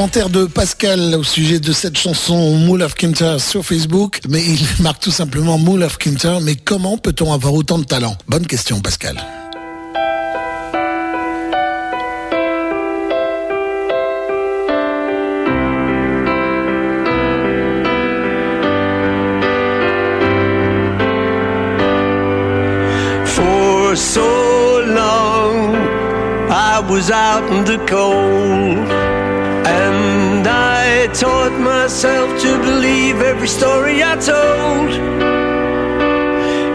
[0.03, 4.59] Commentaire de Pascal au sujet de cette chanson Mool of Kinter sur Facebook, mais il
[4.84, 6.39] marque tout simplement Mool of Kinter.
[6.41, 8.17] Mais comment peut-on avoir autant de talent?
[8.27, 9.15] Bonne question, Pascal.
[23.23, 25.75] For so long
[26.49, 28.62] I was out in the cold
[31.14, 34.90] taught myself to believe every story I told.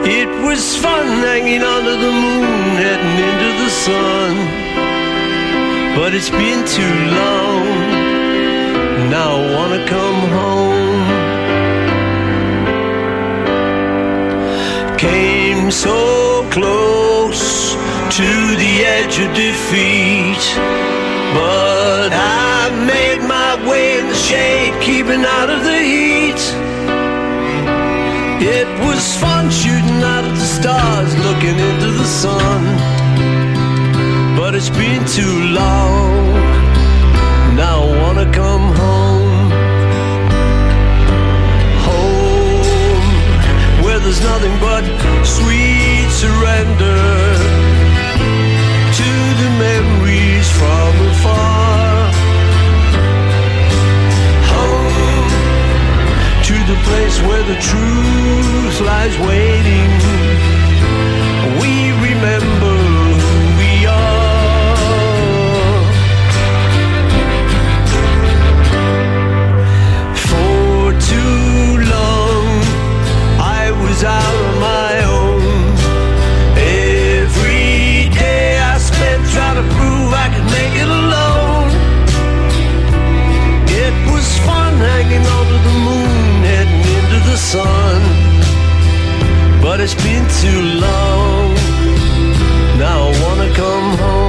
[0.07, 4.33] It was fun hanging under the moon Heading into the sun.
[5.97, 7.65] But it's been too long.
[9.11, 11.07] Now I wanna come home.
[14.97, 17.75] Came so close
[18.19, 18.31] to
[18.63, 20.45] the edge of defeat.
[21.35, 23.38] But I made my
[23.69, 26.43] way in the shade, keeping out of the heat.
[28.41, 32.61] It was fun shooting out at the stars, looking into the sun.
[34.39, 36.09] But it's been too long.
[37.63, 39.51] Now I wanna come home.
[41.89, 43.05] Home,
[43.85, 44.85] where there's nothing but
[45.37, 47.03] sweet surrender
[49.01, 49.11] to
[49.43, 51.58] the memories from afar.
[56.79, 59.91] The place where the truth lies waiting.
[61.61, 62.88] We remember
[89.69, 91.55] But it's been too long.
[92.79, 94.28] Now I wanna come home.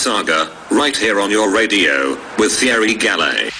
[0.00, 3.52] Saga, right here on your radio, with Thierry Gallet.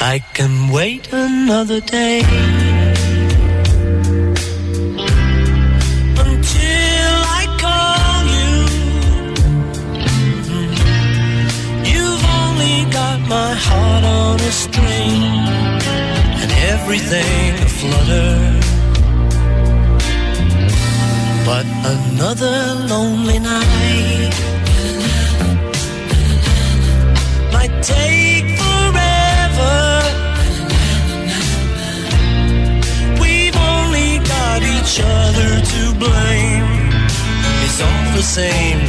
[0.00, 2.87] I can wait another day
[17.10, 18.60] everything aflutter.
[21.44, 21.66] But
[21.96, 24.34] another lonely night
[27.52, 29.78] might take forever.
[33.20, 36.92] We've only got each other to blame.
[37.64, 38.87] It's all the same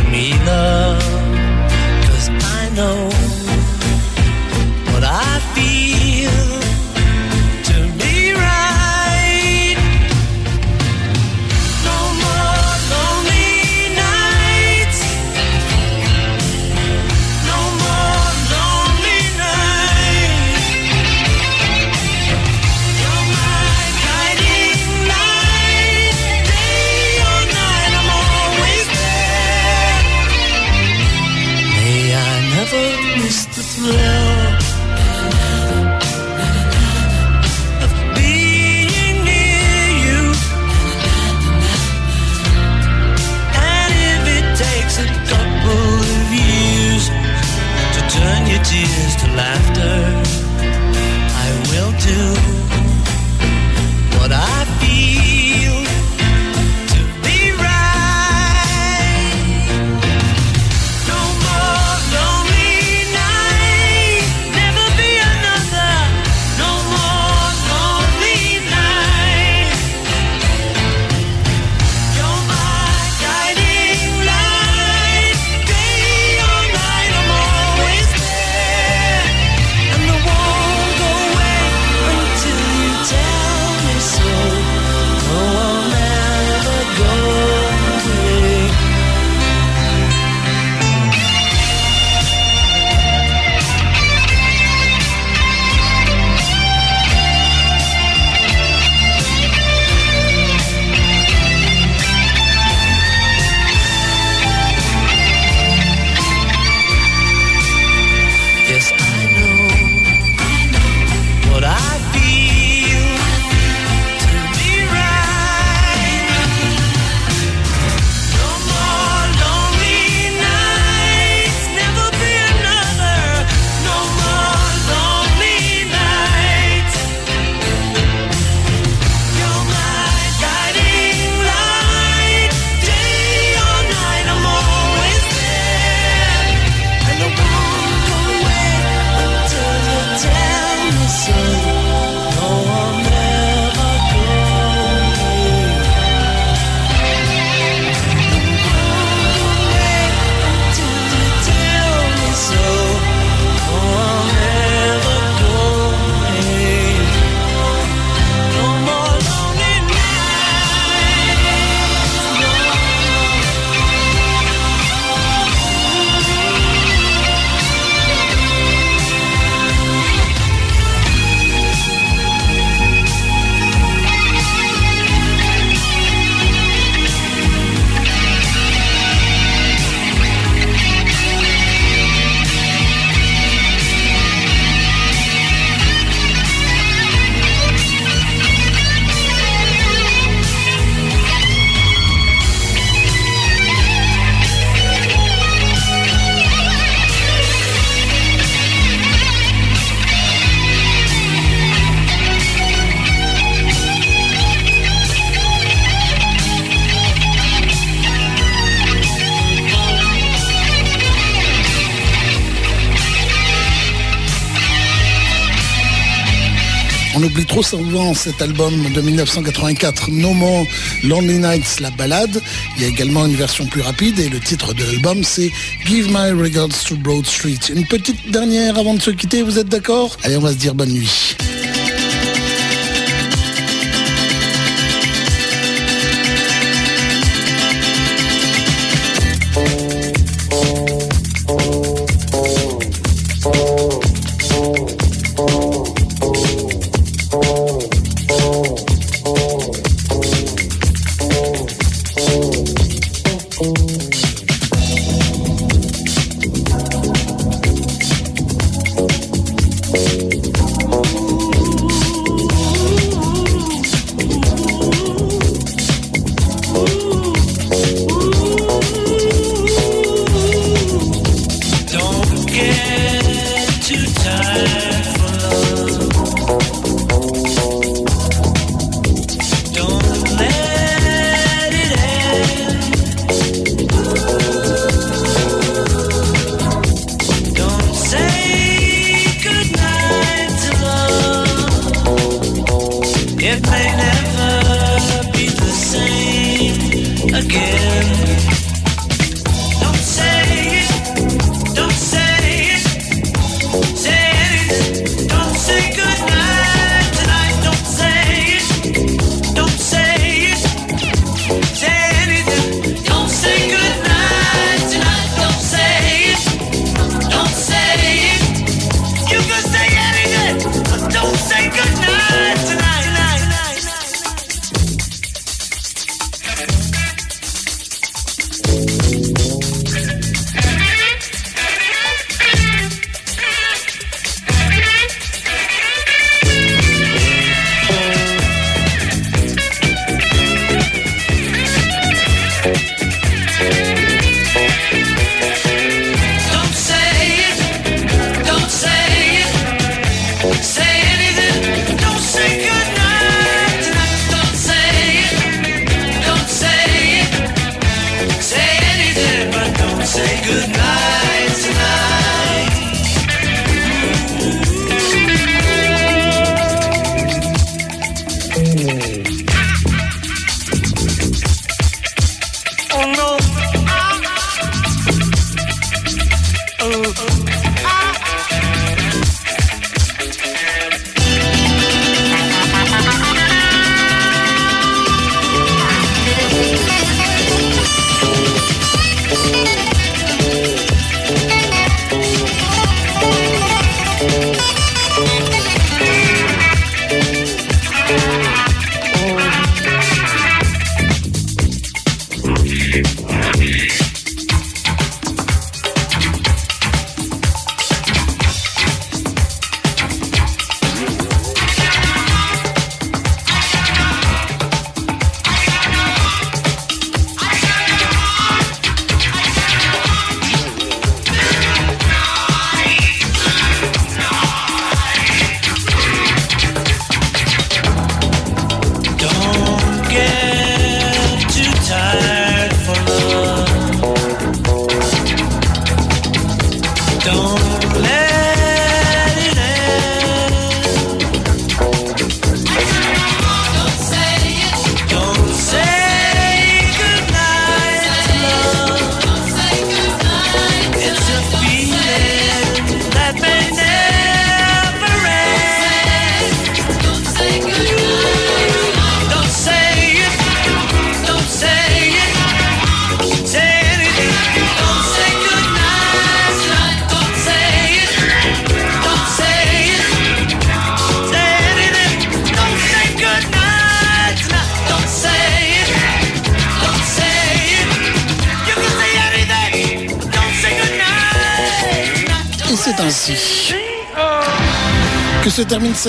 [217.61, 220.65] trop souvent, cet album de 1984, No More
[221.03, 222.41] Lonely Nights, la balade.
[222.77, 225.51] Il y a également une version plus rapide et le titre de l'album c'est
[225.85, 227.59] Give My Regards to Broad Street.
[227.73, 230.15] Une petite dernière avant de se quitter, vous êtes d'accord?
[230.23, 231.35] Allez, on va se dire bonne nuit.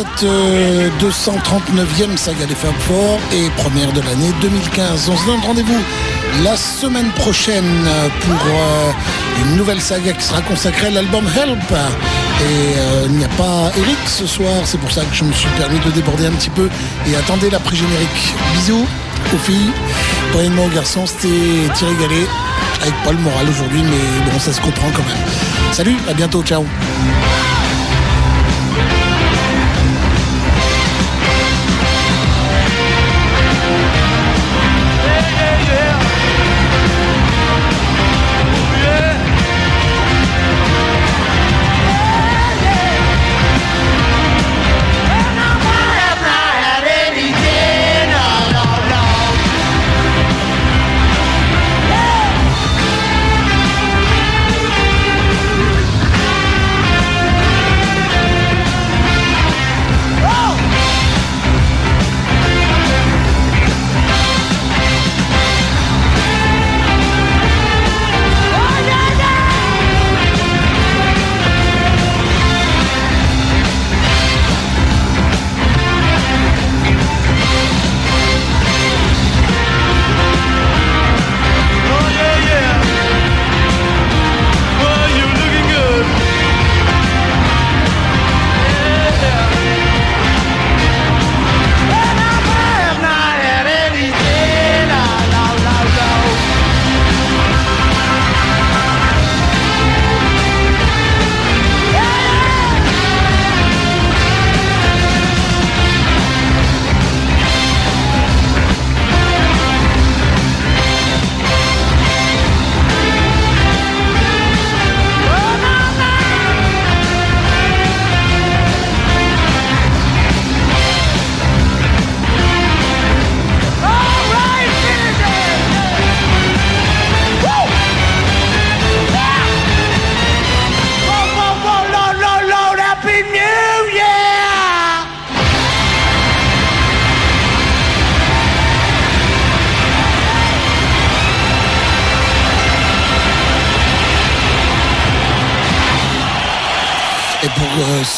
[0.01, 5.11] Cette euh, 239e saga des Fab Four et première de l'année 2015.
[5.11, 5.79] On se donne rendez-vous
[6.43, 7.71] la semaine prochaine
[8.21, 8.93] pour euh,
[9.43, 11.59] une nouvelle saga qui sera consacrée à l'album Help.
[11.71, 15.33] Et euh, il n'y a pas Eric ce soir, c'est pour ça que je me
[15.35, 16.71] suis permis de déborder un petit peu
[17.07, 18.35] et attendez l'après-générique.
[18.55, 18.87] Bisous
[19.35, 19.71] aux filles,
[20.33, 22.27] moyennement aux garçons, c'était Thierry Gallet
[22.81, 25.73] avec Paul Moral aujourd'hui, mais bon, ça se comprend quand même.
[25.73, 26.65] Salut, à bientôt, ciao.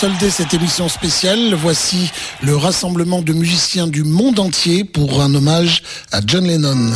[0.02, 2.10] Solder cette émission spéciale, voici
[2.42, 6.90] le rassemblement de musiciens du monde entier pour un hommage à John Lennon.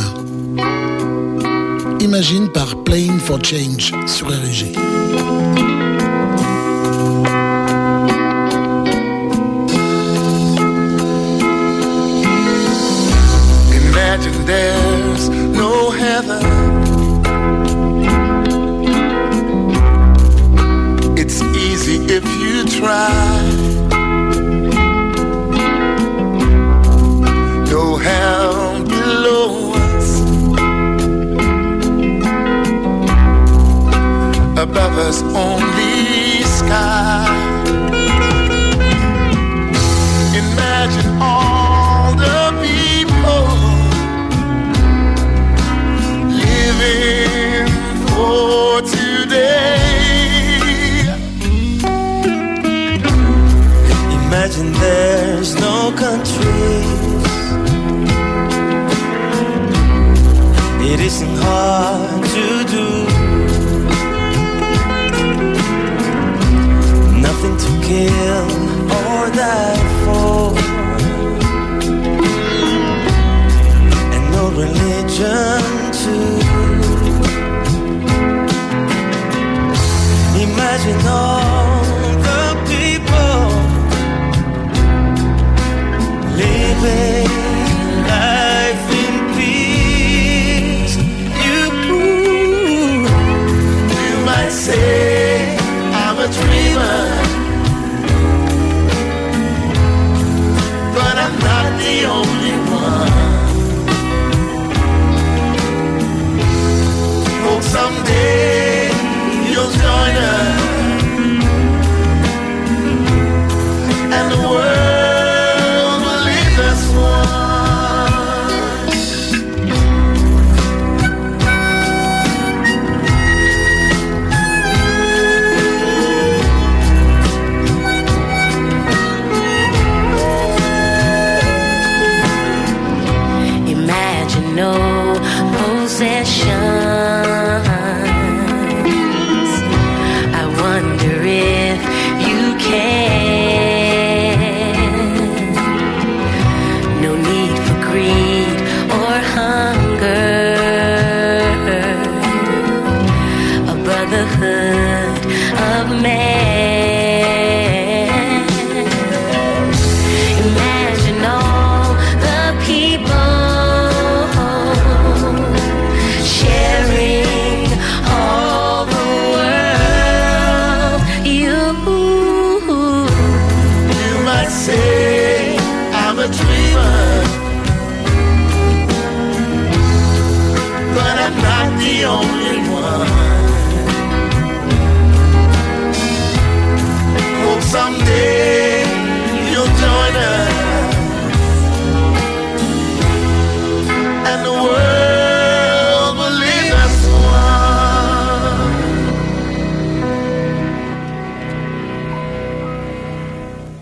[2.01, 5.06] Imagine par Playing for Change sur RG.
[34.97, 37.27] Above us only sky.
[40.33, 43.47] Imagine all the people
[46.45, 47.67] living
[48.07, 49.77] for today.
[54.25, 57.27] Imagine there's no countries.
[60.91, 61.96] It isn't hard
[67.63, 68.47] to kill
[68.97, 70.53] or die for.
[74.15, 75.61] And no religion
[76.01, 76.31] too.
[80.45, 81.83] Imagine all
[82.27, 83.41] the people
[86.41, 87.26] living
[108.09, 108.46] Hope